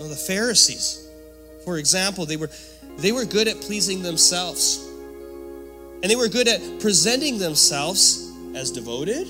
Now, 0.00 0.08
the 0.08 0.16
Pharisees, 0.16 1.08
for 1.64 1.78
example, 1.78 2.26
they 2.26 2.36
were, 2.36 2.50
they 2.98 3.12
were 3.12 3.24
good 3.24 3.48
at 3.48 3.60
pleasing 3.60 4.02
themselves. 4.02 4.88
And 6.02 6.10
they 6.10 6.16
were 6.16 6.28
good 6.28 6.48
at 6.48 6.80
presenting 6.80 7.38
themselves 7.38 8.30
as 8.54 8.70
devoted, 8.70 9.28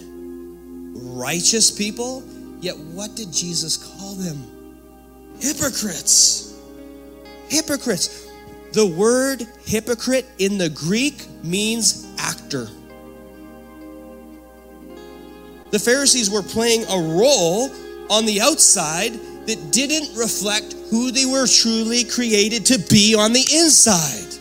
righteous 0.92 1.70
people. 1.70 2.22
Yet, 2.60 2.76
what 2.76 3.14
did 3.14 3.32
Jesus 3.32 3.76
call 3.76 4.14
them? 4.14 4.42
Hypocrites. 5.40 6.58
Hypocrites. 7.48 8.28
The 8.72 8.86
word 8.86 9.46
hypocrite 9.64 10.26
in 10.38 10.58
the 10.58 10.68
Greek 10.68 11.26
means 11.44 12.08
actor. 12.18 12.68
The 15.70 15.78
Pharisees 15.78 16.30
were 16.30 16.42
playing 16.42 16.84
a 16.84 16.98
role 16.98 17.70
on 18.10 18.26
the 18.26 18.40
outside 18.40 19.12
that 19.46 19.72
didn't 19.72 20.16
reflect 20.16 20.74
who 20.90 21.10
they 21.10 21.26
were 21.26 21.46
truly 21.46 22.04
created 22.04 22.66
to 22.66 22.78
be 22.90 23.14
on 23.14 23.32
the 23.32 23.44
inside. 23.54 24.34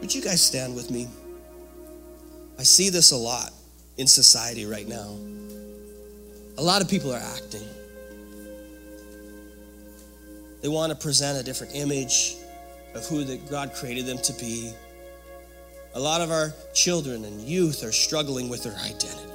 Would 0.00 0.14
you 0.14 0.20
guys 0.20 0.42
stand 0.42 0.74
with 0.74 0.90
me? 0.90 1.08
I 2.58 2.62
see 2.62 2.90
this 2.90 3.12
a 3.12 3.16
lot 3.16 3.52
in 3.96 4.06
society 4.06 4.66
right 4.66 4.86
now. 4.86 5.16
A 6.58 6.62
lot 6.62 6.82
of 6.82 6.88
people 6.88 7.12
are 7.12 7.22
acting. 7.36 7.66
They 10.60 10.68
want 10.68 10.92
to 10.92 10.98
present 10.98 11.38
a 11.38 11.42
different 11.42 11.74
image 11.74 12.36
of 12.94 13.06
who 13.06 13.24
that 13.24 13.50
God 13.50 13.74
created 13.74 14.06
them 14.06 14.18
to 14.18 14.32
be. 14.34 14.72
A 15.94 16.00
lot 16.00 16.20
of 16.20 16.30
our 16.30 16.52
children 16.72 17.24
and 17.24 17.40
youth 17.40 17.82
are 17.82 17.92
struggling 17.92 18.48
with 18.48 18.62
their 18.62 18.76
identity. 18.76 19.33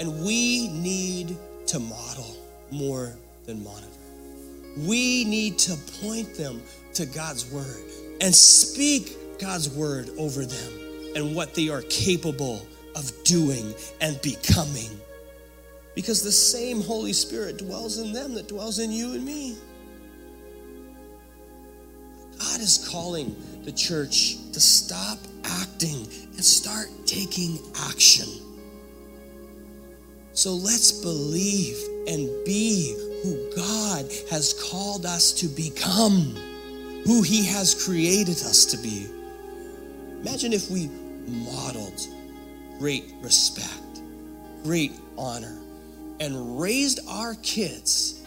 And 0.00 0.24
we 0.24 0.68
need 0.68 1.36
to 1.66 1.78
model 1.78 2.36
more 2.70 3.12
than 3.46 3.62
monitor. 3.62 3.88
We 4.78 5.24
need 5.24 5.58
to 5.60 5.76
point 6.02 6.34
them 6.34 6.62
to 6.94 7.06
God's 7.06 7.50
word 7.50 7.84
and 8.20 8.34
speak 8.34 9.38
God's 9.38 9.68
word 9.70 10.10
over 10.18 10.44
them 10.44 10.72
and 11.14 11.34
what 11.34 11.54
they 11.54 11.68
are 11.68 11.82
capable 11.82 12.66
of 12.96 13.12
doing 13.24 13.74
and 14.00 14.20
becoming. 14.20 14.90
Because 15.94 16.22
the 16.22 16.32
same 16.32 16.80
Holy 16.80 17.12
Spirit 17.12 17.58
dwells 17.58 17.98
in 17.98 18.12
them 18.12 18.34
that 18.34 18.48
dwells 18.48 18.80
in 18.80 18.90
you 18.90 19.14
and 19.14 19.24
me. 19.24 19.56
God 22.38 22.60
is 22.60 22.88
calling 22.90 23.36
the 23.64 23.72
church 23.72 24.36
to 24.52 24.60
stop 24.60 25.18
acting 25.44 26.06
and 26.32 26.44
start 26.44 26.88
taking 27.06 27.58
action. 27.86 28.28
So 30.34 30.52
let's 30.52 30.90
believe 30.90 31.78
and 32.08 32.28
be 32.44 32.96
who 33.22 33.50
God 33.54 34.04
has 34.30 34.52
called 34.68 35.06
us 35.06 35.32
to 35.34 35.46
become, 35.46 36.34
who 37.04 37.22
He 37.22 37.44
has 37.46 37.86
created 37.86 38.38
us 38.42 38.64
to 38.66 38.76
be. 38.76 39.06
Imagine 40.22 40.52
if 40.52 40.68
we 40.70 40.90
modeled 41.28 42.00
great 42.80 43.14
respect, 43.22 44.02
great 44.64 44.92
honor, 45.16 45.56
and 46.18 46.60
raised 46.60 46.98
our 47.08 47.36
kids, 47.36 48.20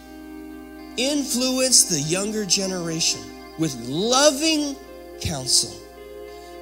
influenced 0.96 1.90
the 1.90 2.00
younger 2.00 2.46
generation 2.46 3.20
with 3.58 3.74
loving 3.86 4.74
counsel. 5.20 5.78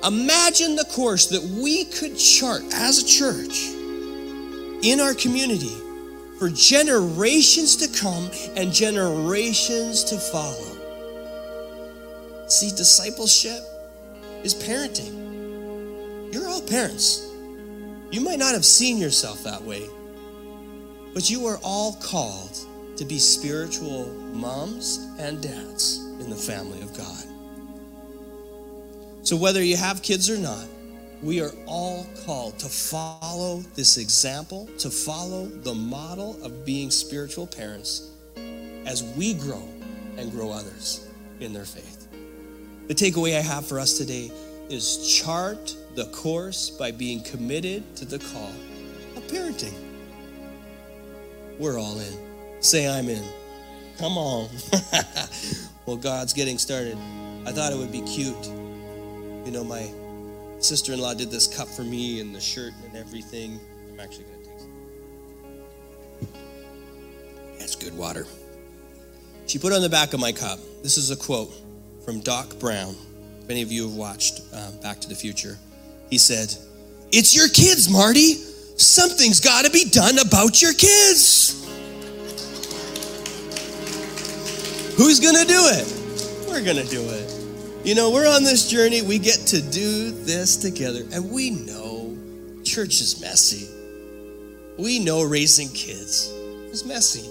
Imagine 0.05 0.75
the 0.75 0.87
course 0.87 1.27
that 1.29 1.43
we 1.43 1.85
could 1.85 2.19
chart 2.19 2.63
as 2.73 2.99
a 2.99 3.07
church 3.07 3.77
in 4.83 5.01
our 5.01 5.15
community 5.15 5.77
for 6.39 6.51
generations 6.51 7.77
to 7.77 7.89
come 7.99 8.31
and 8.57 8.73
generations 8.73 10.05
to 10.05 10.17
follow. 10.17 10.77
See, 12.49 12.71
discipleship 12.71 13.61
is 14.45 14.55
parenting. 14.55 16.33
You're 16.33 16.49
all 16.49 16.63
parents. 16.63 17.31
You 18.11 18.21
might 18.21 18.39
not 18.39 18.53
have 18.53 18.65
seen 18.65 18.99
yourself 18.99 19.43
that 19.45 19.63
way, 19.63 19.87
but 21.15 21.29
you 21.29 21.47
are 21.47 21.59
all 21.63 21.95
called 21.95 22.57
to 22.97 23.05
be 23.05 23.19
spiritual 23.19 24.07
moms 24.33 25.09
and 25.19 25.43
dads 25.43 25.99
in 26.21 26.31
the 26.31 26.37
family 26.37 26.81
of 26.83 26.97
God. 26.97 27.25
So, 29.23 29.37
whether 29.37 29.63
you 29.63 29.77
have 29.77 30.03
kids 30.03 30.31
or 30.31 30.39
not, 30.39 30.67
we 31.27 31.41
are 31.41 31.51
all 31.67 32.07
called 32.25 32.57
to 32.57 32.69
follow 32.69 33.59
this 33.75 33.99
example, 33.99 34.69
to 34.79 34.89
follow 34.89 35.47
the 35.47 35.75
model 35.75 36.41
of 36.45 36.65
being 36.65 36.89
spiritual 36.89 37.49
parents 37.49 38.13
as 38.87 39.03
we 39.17 39.35
grow 39.35 39.69
and 40.17 40.31
grow 40.31 40.53
others 40.53 41.09
in 41.41 41.53
their 41.53 41.65
faith. 41.65 42.07
The 42.87 42.95
takeaway 42.95 43.37
I 43.37 43.41
have 43.41 43.67
for 43.67 43.81
us 43.81 43.99
today 43.99 44.31
is 44.71 45.21
chart 45.21 45.75
the 45.97 46.05
course 46.07 46.71
by 46.71 46.93
being 46.93 47.25
committed 47.25 47.97
to 47.97 48.05
the 48.05 48.21
call 48.21 48.53
of 49.17 49.25
parenting. 49.25 49.75
We're 51.59 51.77
all 51.77 51.99
in. 51.99 52.63
Say, 52.63 52.89
I'm 52.89 53.09
in. 53.09 53.25
Come 53.99 54.17
on. 54.17 54.49
well, 55.87 55.97
God's 55.97 56.33
getting 56.33 56.59
started. 56.59 56.97
I 57.45 57.51
thought 57.51 57.73
it 57.73 57.79
would 57.79 57.91
be 57.91 58.03
cute. 58.03 58.47
You 58.47 59.51
know, 59.51 59.65
my 59.65 59.91
sister 60.59 60.93
in 60.93 61.01
law 61.01 61.15
did 61.15 61.31
this 61.31 61.47
cup 61.47 61.69
for 61.69 61.83
me 61.83 62.21
and 62.21 62.35
the 62.35 62.41
shirt 62.41 62.73
and 62.85 62.97
everything. 62.97 63.61
I'm 63.91 64.01
actually 64.01 64.25
going 64.25 64.43
to 64.43 64.49
take 64.49 64.61
some. 64.61 64.71
That's 67.59 67.77
good 67.77 67.97
water. 67.97 68.27
She 69.47 69.59
put 69.59 69.73
on 69.73 69.81
the 69.81 69.89
back 69.89 70.13
of 70.13 70.21
my 70.21 70.33
cup. 70.33 70.59
This 70.83 70.99
is 70.99 71.11
a 71.11 71.17
quote 71.17 71.53
from 72.05 72.21
Doc 72.21 72.59
Brown. 72.59 72.95
If 73.43 73.51
any 73.51 73.63
of 73.63 73.71
you 73.71 73.89
have 73.89 73.97
watched 73.97 74.41
uh, 74.53 74.73
Back 74.83 75.01
to 75.01 75.09
the 75.09 75.15
Future, 75.15 75.57
he 76.11 76.19
said, 76.19 76.55
It's 77.13 77.35
your 77.35 77.49
kids, 77.49 77.89
Marty. 77.89 78.35
Something's 78.35 79.41
got 79.41 79.65
to 79.65 79.71
be 79.71 79.85
done 79.85 80.19
about 80.19 80.61
your 80.61 80.73
kids. 80.73 81.65
Who's 84.97 85.21
going 85.21 85.37
to 85.37 85.45
do 85.45 85.61
it? 85.73 86.49
We're 86.49 86.65
going 86.65 86.85
to 86.85 86.91
do 86.91 87.03
it. 87.03 87.46
You 87.87 87.95
know, 87.95 88.11
we're 88.11 88.27
on 88.27 88.43
this 88.43 88.69
journey. 88.69 89.03
We 89.03 89.21
get 89.21 89.39
to 89.47 89.63
do 89.63 90.11
this 90.11 90.57
together. 90.57 91.05
And 91.13 91.31
we 91.31 91.51
know 91.51 92.19
church 92.65 93.01
is 93.01 93.21
messy. 93.21 93.69
We 94.77 94.99
know 94.99 95.23
raising 95.23 95.69
kids 95.69 96.27
is 96.73 96.85
messy. 96.85 97.31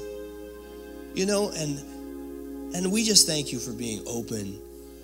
You 1.13 1.25
know, 1.25 1.49
and 1.49 2.73
and 2.73 2.89
we 2.89 3.03
just 3.03 3.27
thank 3.27 3.51
you 3.51 3.59
for 3.59 3.73
being 3.73 4.01
open 4.07 4.57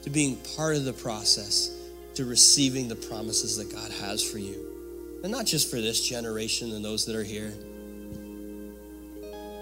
to 0.03 0.09
being 0.09 0.37
part 0.55 0.77
of 0.77 0.85
the 0.85 0.93
process 0.93 1.77
to 2.13 2.23
receiving 2.23 2.87
the 2.87 2.95
promises 2.95 3.57
that 3.57 3.75
God 3.75 3.91
has 3.91 4.23
for 4.23 4.37
you. 4.37 4.55
And 5.21 5.33
not 5.33 5.45
just 5.45 5.69
for 5.69 5.81
this 5.81 6.07
generation 6.07 6.71
and 6.71 6.83
those 6.83 7.05
that 7.07 7.15
are 7.17 7.25
here. 7.25 7.51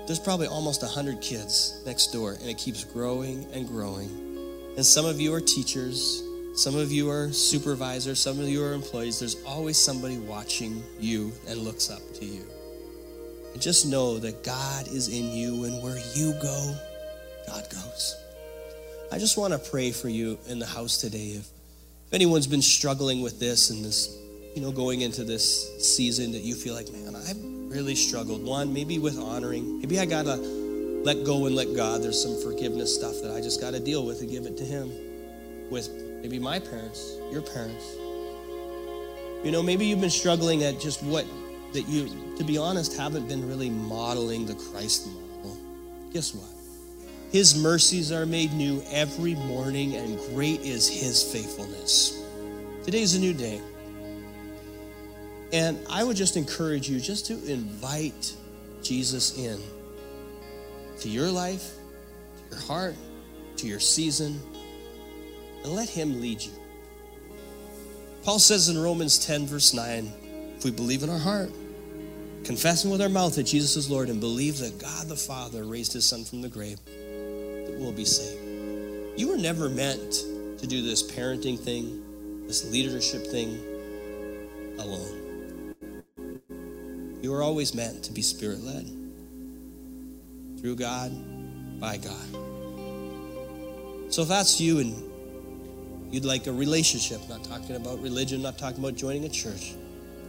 There's 0.06 0.20
probably 0.20 0.46
almost 0.46 0.84
100 0.84 1.20
kids 1.20 1.82
next 1.88 2.14
door, 2.14 2.34
and 2.34 2.48
it 2.48 2.60
keeps 2.60 2.84
growing 2.84 3.48
and 3.54 3.68
growing. 3.68 4.29
And 4.80 4.86
some 4.86 5.06
of 5.06 5.20
you 5.20 5.34
are 5.34 5.42
teachers, 5.42 6.24
some 6.54 6.78
of 6.78 6.90
you 6.90 7.10
are 7.10 7.34
supervisors, 7.34 8.18
some 8.18 8.40
of 8.40 8.48
you 8.48 8.64
are 8.64 8.72
employees. 8.72 9.20
There's 9.20 9.36
always 9.44 9.78
somebody 9.78 10.18
watching 10.18 10.82
you 10.98 11.34
and 11.50 11.58
looks 11.58 11.90
up 11.90 12.00
to 12.14 12.24
you. 12.24 12.46
And 13.52 13.62
just 13.62 13.86
know 13.86 14.20
that 14.20 14.42
God 14.42 14.88
is 14.88 15.10
in 15.10 15.34
you, 15.34 15.66
and 15.66 15.84
where 15.84 15.98
you 16.16 16.32
go, 16.42 16.76
God 17.46 17.68
goes. 17.70 18.16
I 19.12 19.18
just 19.18 19.36
want 19.38 19.52
to 19.52 19.60
pray 19.60 19.92
for 19.92 20.08
you 20.08 20.40
in 20.48 20.60
the 20.60 20.66
house 20.66 20.96
today. 20.96 21.32
If, 21.32 21.50
if 22.08 22.14
anyone's 22.14 22.48
been 22.48 22.62
struggling 22.62 23.22
with 23.22 23.38
this 23.38 23.72
and 23.72 23.84
this, 23.84 24.18
you 24.56 24.62
know, 24.62 24.72
going 24.72 25.02
into 25.02 25.26
this 25.26 25.86
season 25.86 26.32
that 26.32 26.44
you 26.44 26.56
feel 26.56 26.74
like, 26.74 26.90
man, 26.94 27.18
I've 27.18 27.36
really 27.70 27.96
struggled. 27.96 28.46
One, 28.46 28.74
maybe 28.74 28.98
with 28.98 29.20
honoring. 29.20 29.80
Maybe 29.80 30.00
I 30.00 30.06
got 30.06 30.24
to 30.24 30.38
let 31.04 31.24
go 31.24 31.46
and 31.46 31.56
let 31.56 31.76
God. 31.76 32.02
There's 32.04 32.22
some 32.22 32.42
forgiveness 32.42 32.94
stuff 32.94 33.22
that 33.22 33.32
I 33.32 33.42
just 33.42 33.62
got 33.62 33.72
to 33.72 33.80
deal 33.80 34.06
with 34.06 34.22
and 34.22 34.30
give 34.30 34.46
it 34.46 34.58
to 34.58 34.66
Him. 34.66 34.92
With 35.70 35.90
maybe 36.22 36.40
my 36.40 36.60
parents, 36.60 37.18
your 37.32 37.42
parents. 37.42 37.96
You 39.44 39.52
know, 39.52 39.64
maybe 39.64 39.86
you've 39.86 40.02
been 40.02 40.10
struggling 40.10 40.64
at 40.64 40.80
just 40.80 41.02
what 41.04 41.26
that 41.74 41.88
you, 41.88 42.10
to 42.38 42.44
be 42.44 42.58
honest, 42.58 42.98
haven't 42.98 43.28
been 43.28 43.48
really 43.48 43.70
modeling 43.70 44.46
the 44.46 44.56
Christ 44.56 45.08
model. 45.08 45.58
Guess 46.12 46.34
what? 46.34 46.50
His 47.32 47.62
mercies 47.62 48.12
are 48.12 48.26
made 48.26 48.52
new 48.54 48.82
every 48.90 49.36
morning, 49.36 49.96
and 49.96 50.20
great 50.34 50.62
is 50.62 50.90
His 50.90 51.22
faithfulness. 51.22 52.22
Today's 52.84 53.16
a 53.16 53.20
new 53.20 53.34
day. 53.34 53.62
And 55.54 55.80
I 55.90 56.04
would 56.04 56.18
just 56.18 56.38
encourage 56.38 56.90
you 56.90 57.00
just 57.00 57.28
to 57.28 57.34
invite 57.52 58.36
Jesus 58.82 59.38
in 59.38 59.60
to 61.02 61.10
your 61.10 61.30
life, 61.30 61.72
to 62.50 62.56
your 62.56 62.66
heart, 62.66 62.96
to 63.58 63.68
your 63.68 63.80
season. 63.80 64.40
and 65.64 65.74
let 65.74 65.90
Him 65.90 66.22
lead 66.22 66.42
you. 66.42 66.52
Paul 68.24 68.40
says 68.40 68.70
in 68.70 68.78
Romans 68.78 69.26
10, 69.26 69.48
verse 69.48 69.74
9, 69.74 70.12
if 70.58 70.64
we 70.64 70.72
believe 70.72 71.04
in 71.04 71.10
our 71.10 71.18
heart, 71.18 71.52
confessing 72.44 72.92
with 72.92 73.02
our 73.02 73.10
mouth 73.10 73.36
that 73.36 73.44
Jesus 73.44 73.76
is 73.76 73.90
Lord, 73.90 74.10
and 74.10 74.20
believe 74.20 74.58
that 74.60 74.80
God 74.80 75.08
the 75.08 75.16
Father 75.16 75.64
raised 75.64 75.94
His 75.94 76.06
Son 76.06 76.24
from 76.24 76.42
the 76.42 76.50
grave, 76.50 76.80
that 76.86 77.76
we'll 77.78 77.92
be 77.92 78.06
saved. 78.06 79.20
You 79.20 79.30
were 79.30 79.38
never 79.38 79.70
meant 79.70 80.14
to 80.60 80.68
do 80.68 80.82
this 80.82 81.04
parenting 81.04 81.60
thing, 81.60 82.48
this 82.48 82.70
leadership 82.72 83.28
thing 83.28 83.60
alone. 84.80 85.76
You 87.22 87.32
were 87.32 87.44
always 87.44 87.74
meant 87.74 88.04
to 88.04 88.14
be 88.14 88.22
spirit 88.22 88.64
led 88.64 88.99
through 90.60 90.76
God, 90.76 91.12
by 91.80 91.98
God. 91.98 92.28
So 94.12 94.24
if 94.24 94.28
that's 94.28 94.60
you 94.60 94.80
and 94.80 96.14
you'd 96.14 96.26
like 96.26 96.48
a 96.48 96.52
relationship, 96.52 97.22
not 97.30 97.44
talking 97.44 97.76
about 97.76 98.02
religion, 98.02 98.42
not 98.42 98.58
talking 98.58 98.80
about 98.80 98.96
joining 98.96 99.26
a 99.26 99.30
church, 99.30 99.76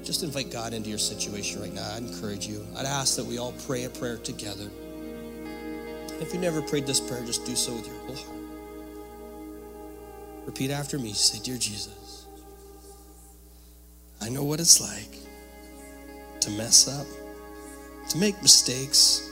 just 0.05 0.23
invite 0.23 0.51
God 0.51 0.73
into 0.73 0.89
your 0.89 0.99
situation 0.99 1.61
right 1.61 1.73
now. 1.73 1.91
I'd 1.95 2.03
encourage 2.03 2.47
you. 2.47 2.67
I'd 2.77 2.87
ask 2.87 3.17
that 3.17 3.25
we 3.25 3.39
all 3.39 3.53
pray 3.67 3.85
a 3.85 3.91
prayer 3.91 4.17
together. 4.17 4.71
If 6.21 6.35
you 6.35 6.41
never 6.41 6.63
prayed 6.63 6.87
this 6.87 7.01
prayer, 7.01 7.25
just 7.25 7.47
do 7.47 7.57
so 7.57 7.73
with 7.73 7.87
your 7.87 7.97
whole 8.01 8.15
heart. 8.17 8.39
Repeat 10.47 10.71
after 10.71 10.99
me. 10.99 11.13
Say, 11.13 11.39
Dear 11.43 11.57
Jesus, 11.57 12.27
I 14.21 14.29
know 14.29 14.45
what 14.45 14.61
it's 14.61 14.81
like 14.81 15.19
to 16.41 16.51
mess 16.51 16.89
up, 16.89 17.07
to 18.11 18.19
make 18.19 18.41
mistakes. 18.43 19.30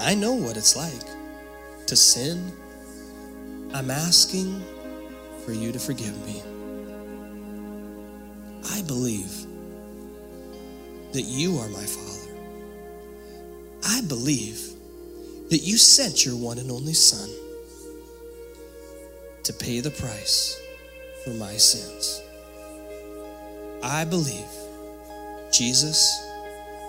I 0.00 0.14
know 0.14 0.32
what 0.32 0.56
it's 0.56 0.76
like 0.76 1.86
to 1.86 1.96
sin. 1.96 2.52
I'm 3.72 3.90
asking 3.90 4.62
for 5.44 5.52
you 5.52 5.72
to 5.72 5.78
forgive 5.78 6.14
me. 6.26 6.42
I 8.70 8.82
believe 8.82 9.32
that 11.12 11.22
you 11.22 11.58
are 11.58 11.68
my 11.68 11.84
Father. 11.84 12.36
I 13.84 14.00
believe 14.02 14.60
that 15.50 15.58
you 15.58 15.76
sent 15.76 16.24
your 16.24 16.36
one 16.36 16.58
and 16.58 16.70
only 16.70 16.94
Son 16.94 17.28
to 19.44 19.52
pay 19.52 19.80
the 19.80 19.90
price 19.90 20.60
for 21.22 21.30
my 21.30 21.52
sins. 21.56 22.20
I 23.82 24.04
believe, 24.04 24.50
Jesus, 25.52 26.02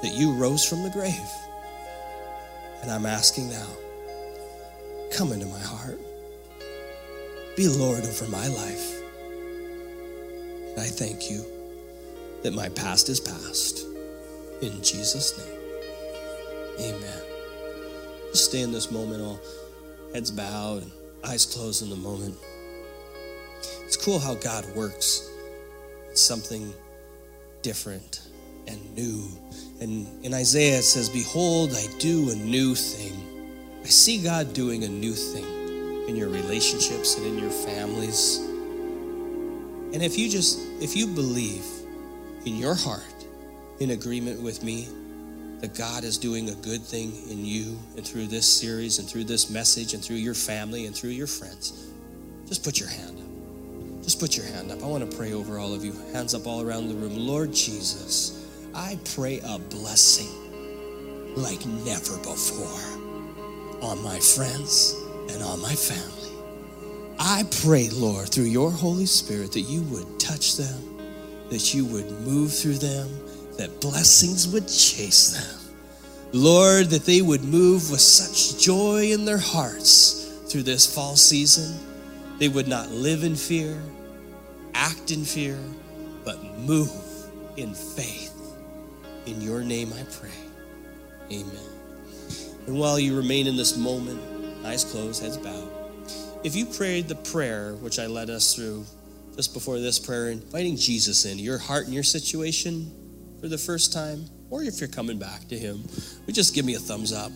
that 0.01 0.13
you 0.13 0.33
rose 0.33 0.67
from 0.67 0.83
the 0.83 0.89
grave. 0.89 1.13
And 2.85 2.93
I'm 2.93 3.07
asking 3.07 3.49
now, 3.49 3.67
come 5.11 5.31
into 5.31 5.47
my 5.47 5.59
heart. 5.59 5.99
Be 7.57 7.67
Lord 7.67 8.05
over 8.05 8.27
my 8.27 8.47
life. 8.47 9.01
And 10.69 10.79
I 10.79 10.85
thank 10.85 11.31
you 11.31 11.43
that 12.43 12.53
my 12.53 12.69
past 12.69 13.09
is 13.09 13.19
past. 13.19 13.87
In 14.61 14.83
Jesus' 14.83 15.35
name, 15.35 16.91
amen. 16.93 17.21
Just 18.29 18.45
stay 18.45 18.61
in 18.61 18.71
this 18.71 18.91
moment, 18.91 19.23
all 19.23 19.39
heads 20.13 20.29
bowed 20.29 20.83
and 20.83 20.91
eyes 21.23 21.43
closed 21.43 21.81
in 21.81 21.89
the 21.89 21.95
moment. 21.95 22.35
It's 23.83 23.97
cool 23.97 24.19
how 24.19 24.35
God 24.35 24.63
works. 24.75 25.27
It's 26.11 26.21
something 26.21 26.71
different 27.63 28.21
and 28.67 28.95
new. 28.95 29.27
And 29.81 30.07
in 30.25 30.33
Isaiah 30.33 30.79
it 30.79 30.83
says, 30.83 31.09
Behold, 31.09 31.73
I 31.73 31.85
do 31.99 32.31
a 32.31 32.35
new 32.35 32.75
thing. 32.75 33.13
I 33.83 33.87
see 33.87 34.23
God 34.23 34.53
doing 34.53 34.83
a 34.83 34.89
new 34.89 35.13
thing 35.13 36.07
in 36.07 36.15
your 36.15 36.29
relationships 36.29 37.17
and 37.17 37.25
in 37.25 37.37
your 37.37 37.51
families. 37.51 38.37
And 39.93 40.03
if 40.03 40.17
you 40.17 40.29
just, 40.29 40.59
if 40.81 40.95
you 40.95 41.07
believe 41.07 41.65
in 42.45 42.55
your 42.57 42.75
heart, 42.75 43.03
in 43.79 43.91
agreement 43.91 44.41
with 44.41 44.63
me, 44.63 44.87
that 45.59 45.73
God 45.73 46.03
is 46.03 46.17
doing 46.17 46.49
a 46.49 46.55
good 46.55 46.81
thing 46.81 47.13
in 47.29 47.45
you 47.45 47.77
and 47.95 48.05
through 48.05 48.27
this 48.27 48.47
series 48.47 48.99
and 48.99 49.07
through 49.07 49.23
this 49.23 49.49
message 49.49 49.93
and 49.93 50.03
through 50.03 50.17
your 50.17 50.33
family 50.33 50.85
and 50.85 50.95
through 50.95 51.11
your 51.11 51.27
friends, 51.27 51.91
just 52.47 52.63
put 52.63 52.79
your 52.79 52.89
hand 52.89 53.17
up. 53.17 54.03
Just 54.03 54.19
put 54.19 54.37
your 54.37 54.45
hand 54.45 54.71
up. 54.71 54.83
I 54.83 54.85
want 54.85 55.09
to 55.09 55.17
pray 55.17 55.33
over 55.33 55.57
all 55.57 55.73
of 55.73 55.83
you. 55.83 55.93
Hands 56.13 56.33
up 56.35 56.45
all 56.45 56.61
around 56.61 56.89
the 56.89 56.95
room. 56.95 57.17
Lord 57.17 57.51
Jesus, 57.51 58.34
I 58.77 58.99
pray 59.15 59.39
a 59.39 59.57
blessing 59.57 60.27
like 61.37 61.65
never 61.65 62.17
before 62.17 63.79
on 63.81 64.03
my 64.03 64.19
friends 64.19 65.01
and 65.29 65.41
on 65.41 65.61
my 65.61 65.73
family. 65.73 66.31
I 67.17 67.45
pray, 67.61 67.87
Lord, 67.89 68.27
through 68.27 68.51
your 68.51 68.69
Holy 68.69 69.05
Spirit, 69.05 69.53
that 69.53 69.61
you 69.61 69.81
would 69.83 70.19
touch 70.19 70.57
them, 70.57 70.99
that 71.49 71.73
you 71.73 71.85
would 71.85 72.11
move 72.27 72.53
through 72.53 72.79
them, 72.79 73.07
that 73.57 73.79
blessings 73.79 74.49
would 74.49 74.67
chase 74.67 75.29
them. 75.29 75.77
Lord, 76.33 76.87
that 76.87 77.05
they 77.05 77.21
would 77.21 77.45
move 77.45 77.89
with 77.89 78.01
such 78.01 78.61
joy 78.61 79.13
in 79.13 79.23
their 79.23 79.37
hearts 79.37 80.33
through 80.49 80.63
this 80.63 80.93
fall 80.93 81.15
season. 81.15 81.79
They 82.39 82.49
would 82.49 82.67
not 82.67 82.91
live 82.91 83.23
in 83.23 83.37
fear, 83.37 83.81
act 84.73 85.11
in 85.11 85.23
fear, 85.23 85.57
but 86.25 86.43
move 86.59 86.91
in 87.55 87.73
faith. 87.73 88.34
In 89.25 89.41
your 89.41 89.61
name 89.61 89.91
I 89.93 90.03
pray. 90.03 90.29
Amen. 91.31 91.69
And 92.67 92.79
while 92.79 92.99
you 92.99 93.15
remain 93.15 93.47
in 93.47 93.55
this 93.55 93.77
moment, 93.77 94.19
eyes 94.65 94.83
closed, 94.83 95.21
heads 95.23 95.37
bowed, 95.37 95.69
if 96.43 96.55
you 96.55 96.65
prayed 96.65 97.07
the 97.07 97.15
prayer 97.15 97.73
which 97.75 97.97
I 97.99 98.05
led 98.05 98.29
us 98.29 98.55
through 98.55 98.85
just 99.35 99.53
before 99.53 99.79
this 99.79 99.99
prayer, 99.99 100.29
inviting 100.29 100.77
Jesus 100.77 101.25
into 101.25 101.43
your 101.43 101.57
heart 101.57 101.85
and 101.85 101.93
your 101.93 102.03
situation 102.03 102.91
for 103.41 103.47
the 103.47 103.57
first 103.57 103.91
time, 103.91 104.25
or 104.49 104.63
if 104.63 104.79
you're 104.79 104.89
coming 104.89 105.17
back 105.17 105.47
to 105.49 105.57
Him, 105.57 105.83
would 106.25 106.35
just 106.35 106.53
give 106.53 106.65
me 106.65 106.75
a 106.75 106.79
thumbs 106.79 107.11
up. 107.11 107.31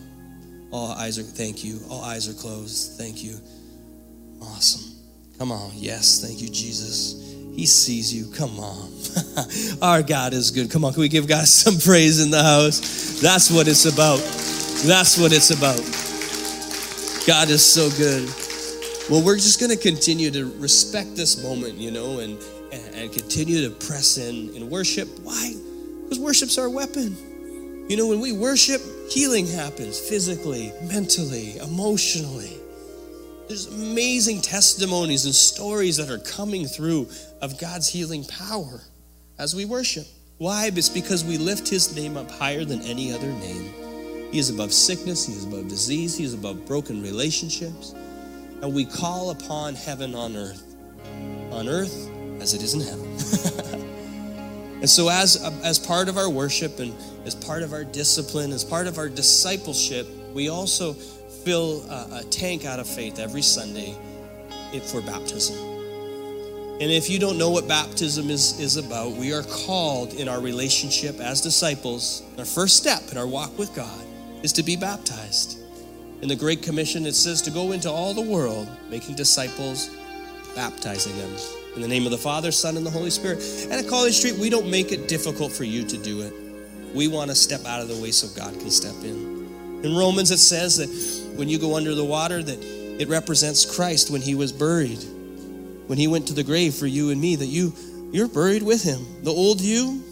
All 0.71 0.91
eyes 0.91 1.17
are, 1.17 1.23
thank 1.23 1.63
you. 1.63 1.79
All 1.89 2.03
eyes 2.03 2.29
are 2.29 2.39
closed. 2.39 2.97
Thank 2.97 3.23
you. 3.23 3.37
Awesome. 4.41 4.95
Come 5.37 5.51
on. 5.51 5.71
Yes. 5.73 6.23
Thank 6.23 6.41
you, 6.41 6.49
Jesus. 6.49 7.28
He 7.59 7.65
sees 7.65 8.13
you. 8.13 8.25
Come 8.37 8.57
on. 8.57 8.89
Our 9.81 10.01
God 10.01 10.31
is 10.31 10.49
good. 10.49 10.71
Come 10.71 10.85
on. 10.85 10.93
Can 10.93 11.01
we 11.01 11.09
give 11.09 11.27
God 11.27 11.45
some 11.45 11.77
praise 11.77 12.23
in 12.23 12.31
the 12.31 12.41
house? 12.41 13.19
That's 13.19 13.51
what 13.51 13.67
it's 13.67 13.83
about. 13.83 14.19
That's 14.87 15.17
what 15.17 15.33
it's 15.33 15.51
about. 15.51 15.75
God 17.27 17.49
is 17.49 17.61
so 17.61 17.89
good. 17.97 18.29
Well, 19.09 19.25
we're 19.25 19.35
just 19.35 19.59
going 19.59 19.71
to 19.71 19.77
continue 19.77 20.31
to 20.31 20.45
respect 20.57 21.17
this 21.17 21.43
moment, 21.43 21.73
you 21.73 21.91
know, 21.91 22.19
and, 22.19 22.41
and, 22.71 23.11
continue 23.11 23.67
to 23.67 23.75
press 23.75 24.17
in 24.17 24.55
in 24.55 24.69
worship. 24.69 25.09
Why? 25.23 25.53
Because 26.03 26.17
worship's 26.17 26.57
our 26.57 26.69
weapon. 26.69 27.13
You 27.89 27.97
know, 27.97 28.07
when 28.07 28.21
we 28.21 28.31
worship, 28.31 28.81
healing 29.09 29.47
happens 29.47 29.99
physically, 29.99 30.71
mentally, 30.83 31.57
emotionally. 31.57 32.55
There's 33.49 33.65
amazing 33.65 34.41
testimonies 34.41 35.25
and 35.25 35.33
stories 35.33 35.97
that 35.97 36.11
are 36.11 36.19
coming 36.19 36.67
through 36.67 37.09
of 37.41 37.59
God's 37.59 37.87
healing 37.87 38.23
power 38.23 38.79
as 39.39 39.55
we 39.55 39.65
worship. 39.65 40.05
Why? 40.37 40.69
It's 40.71 40.87
because 40.87 41.25
we 41.25 41.39
lift 41.39 41.67
His 41.67 41.95
name 41.95 42.15
up 42.15 42.29
higher 42.29 42.63
than 42.63 42.83
any 42.83 43.11
other 43.11 43.25
name. 43.25 43.73
He 44.31 44.37
is 44.37 44.51
above 44.51 44.71
sickness, 44.71 45.25
He 45.25 45.33
is 45.33 45.45
above 45.45 45.67
disease, 45.67 46.15
He 46.15 46.25
is 46.25 46.35
above 46.35 46.67
broken 46.67 47.01
relationships. 47.01 47.95
And 48.61 48.71
we 48.71 48.85
call 48.85 49.31
upon 49.31 49.73
heaven 49.73 50.13
on 50.13 50.35
earth, 50.35 50.75
on 51.51 51.67
earth 51.67 52.07
as 52.39 52.53
it 52.53 52.61
is 52.61 52.75
in 52.75 52.81
heaven. 52.81 53.81
and 54.81 54.87
so, 54.87 55.09
as, 55.09 55.37
as 55.63 55.79
part 55.79 56.07
of 56.07 56.19
our 56.19 56.29
worship 56.29 56.77
and 56.77 56.93
as 57.25 57.33
part 57.33 57.63
of 57.63 57.73
our 57.73 57.83
discipline, 57.83 58.51
as 58.51 58.63
part 58.63 58.85
of 58.85 58.99
our 58.99 59.09
discipleship, 59.09 60.07
we 60.35 60.49
also 60.49 60.95
fill 61.43 61.83
a, 61.89 62.19
a 62.19 62.23
tank 62.25 62.65
out 62.65 62.79
of 62.79 62.87
faith 62.87 63.19
every 63.19 63.41
Sunday 63.41 63.95
for 64.91 65.01
baptism. 65.01 65.57
And 66.81 66.89
if 66.89 67.09
you 67.09 67.19
don't 67.19 67.37
know 67.37 67.49
what 67.49 67.67
baptism 67.67 68.29
is, 68.29 68.57
is 68.57 68.77
about, 68.77 69.11
we 69.11 69.33
are 69.33 69.43
called 69.43 70.13
in 70.13 70.29
our 70.29 70.39
relationship 70.39 71.19
as 71.19 71.41
disciples, 71.41 72.23
our 72.37 72.45
first 72.45 72.77
step 72.77 73.01
in 73.11 73.17
our 73.17 73.27
walk 73.27 73.57
with 73.57 73.75
God 73.75 73.99
is 74.43 74.53
to 74.53 74.63
be 74.63 74.77
baptized. 74.77 75.59
In 76.21 76.29
the 76.29 76.35
Great 76.37 76.63
Commission, 76.63 77.05
it 77.05 77.15
says 77.15 77.41
to 77.41 77.51
go 77.51 77.73
into 77.73 77.91
all 77.91 78.13
the 78.13 78.21
world, 78.21 78.69
making 78.89 79.15
disciples, 79.15 79.89
baptizing 80.55 81.17
them. 81.17 81.31
In 81.75 81.81
the 81.81 81.87
name 81.87 82.05
of 82.05 82.11
the 82.11 82.17
Father, 82.17 82.51
Son, 82.51 82.77
and 82.77 82.85
the 82.85 82.89
Holy 82.89 83.09
Spirit. 83.09 83.39
And 83.63 83.73
at 83.73 83.87
College 83.87 84.13
Street, 84.13 84.35
we 84.35 84.49
don't 84.49 84.69
make 84.69 84.91
it 84.91 85.07
difficult 85.09 85.51
for 85.51 85.65
you 85.65 85.85
to 85.85 85.97
do 85.97 86.21
it. 86.21 86.33
We 86.95 87.07
want 87.09 87.29
to 87.29 87.35
step 87.35 87.65
out 87.65 87.81
of 87.81 87.89
the 87.89 88.01
way 88.01 88.11
so 88.11 88.27
God 88.39 88.53
can 88.57 88.71
step 88.71 88.95
in. 89.03 89.81
In 89.83 89.95
Romans, 89.97 90.31
it 90.31 90.39
says 90.39 90.77
that 90.77 90.89
when 91.39 91.49
you 91.49 91.57
go 91.57 91.75
under 91.75 91.95
the 91.95 92.05
water, 92.05 92.43
that 92.43 92.63
it 92.99 93.07
represents 93.07 93.65
Christ 93.65 94.11
when 94.11 94.21
he 94.21 94.35
was 94.35 94.51
buried. 94.51 95.03
When 95.87 95.97
he 95.97 96.07
went 96.07 96.27
to 96.27 96.33
the 96.33 96.43
grave 96.43 96.75
for 96.75 96.85
you 96.85 97.09
and 97.09 97.19
me, 97.19 97.35
that 97.35 97.47
you 97.47 97.73
you're 98.11 98.27
buried 98.27 98.63
with 98.63 98.83
him. 98.83 99.23
The 99.23 99.31
old 99.31 99.61
you, 99.61 100.03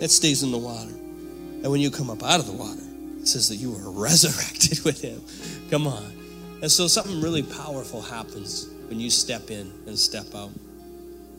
that 0.00 0.10
stays 0.10 0.42
in 0.42 0.50
the 0.50 0.58
water. 0.58 0.90
And 0.90 1.70
when 1.70 1.80
you 1.80 1.90
come 1.90 2.10
up 2.10 2.22
out 2.22 2.40
of 2.40 2.46
the 2.46 2.52
water, 2.52 2.82
it 3.20 3.28
says 3.28 3.48
that 3.48 3.56
you 3.56 3.74
are 3.74 3.90
resurrected 3.90 4.84
with 4.84 5.00
him. 5.00 5.22
Come 5.70 5.86
on. 5.86 6.12
And 6.60 6.70
so 6.70 6.88
something 6.88 7.20
really 7.20 7.42
powerful 7.42 8.02
happens 8.02 8.66
when 8.66 8.74
when 8.94 9.00
you 9.00 9.10
step 9.10 9.50
in 9.50 9.72
and 9.86 9.98
step 9.98 10.34
out. 10.36 10.50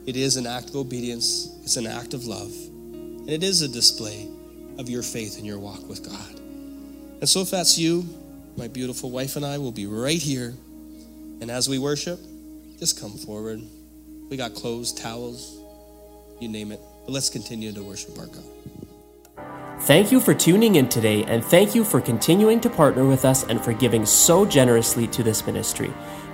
It 0.06 0.18
is 0.18 0.36
an 0.36 0.46
act 0.46 0.70
of 0.70 0.76
obedience, 0.76 1.56
it's 1.64 1.78
an 1.78 1.88
act 1.88 2.14
of 2.14 2.26
love, 2.26 2.52
and 2.52 3.30
it 3.30 3.44
is 3.44 3.62
a 3.62 3.68
display 3.70 4.28
of 4.78 4.90
your 4.90 5.02
faith 5.02 5.38
and 5.38 5.48
your 5.48 5.58
walk 5.58 5.88
with 5.88 6.04
God. 6.04 6.40
And 7.22 7.30
so, 7.30 7.40
if 7.40 7.50
that's 7.50 7.78
you, 7.78 8.06
my 8.58 8.68
beautiful 8.68 9.12
wife 9.12 9.36
and 9.36 9.46
I 9.46 9.58
will 9.58 9.72
be 9.72 9.86
right 9.86 10.22
here. 10.22 10.54
And 11.42 11.52
as 11.52 11.68
we 11.68 11.78
worship, 11.80 12.20
just 12.80 13.00
come 13.00 13.12
forward. 13.12 13.62
We 14.30 14.38
got 14.38 14.54
clothes, 14.54 14.94
towels, 14.94 15.60
you 16.40 16.48
name 16.48 16.72
it. 16.72 16.80
But 17.06 17.12
let's 17.12 17.30
continue 17.30 17.72
to 17.72 17.84
worship 17.84 18.18
our 18.18 18.28
God. 18.28 18.44
Thank 19.82 20.12
you 20.12 20.20
for 20.20 20.34
tuning 20.34 20.76
in 20.76 20.88
today, 20.88 21.26
and 21.26 21.44
thank 21.44 21.76
you 21.76 21.84
for 21.84 22.00
continuing 22.00 22.62
to 22.62 22.70
partner 22.70 23.06
with 23.06 23.26
us 23.26 23.44
and 23.44 23.64
for 23.64 23.74
giving 23.74 24.06
so 24.06 24.46
generously 24.46 25.06
to 25.08 25.22
this 25.22 25.46
ministry. 25.46 25.94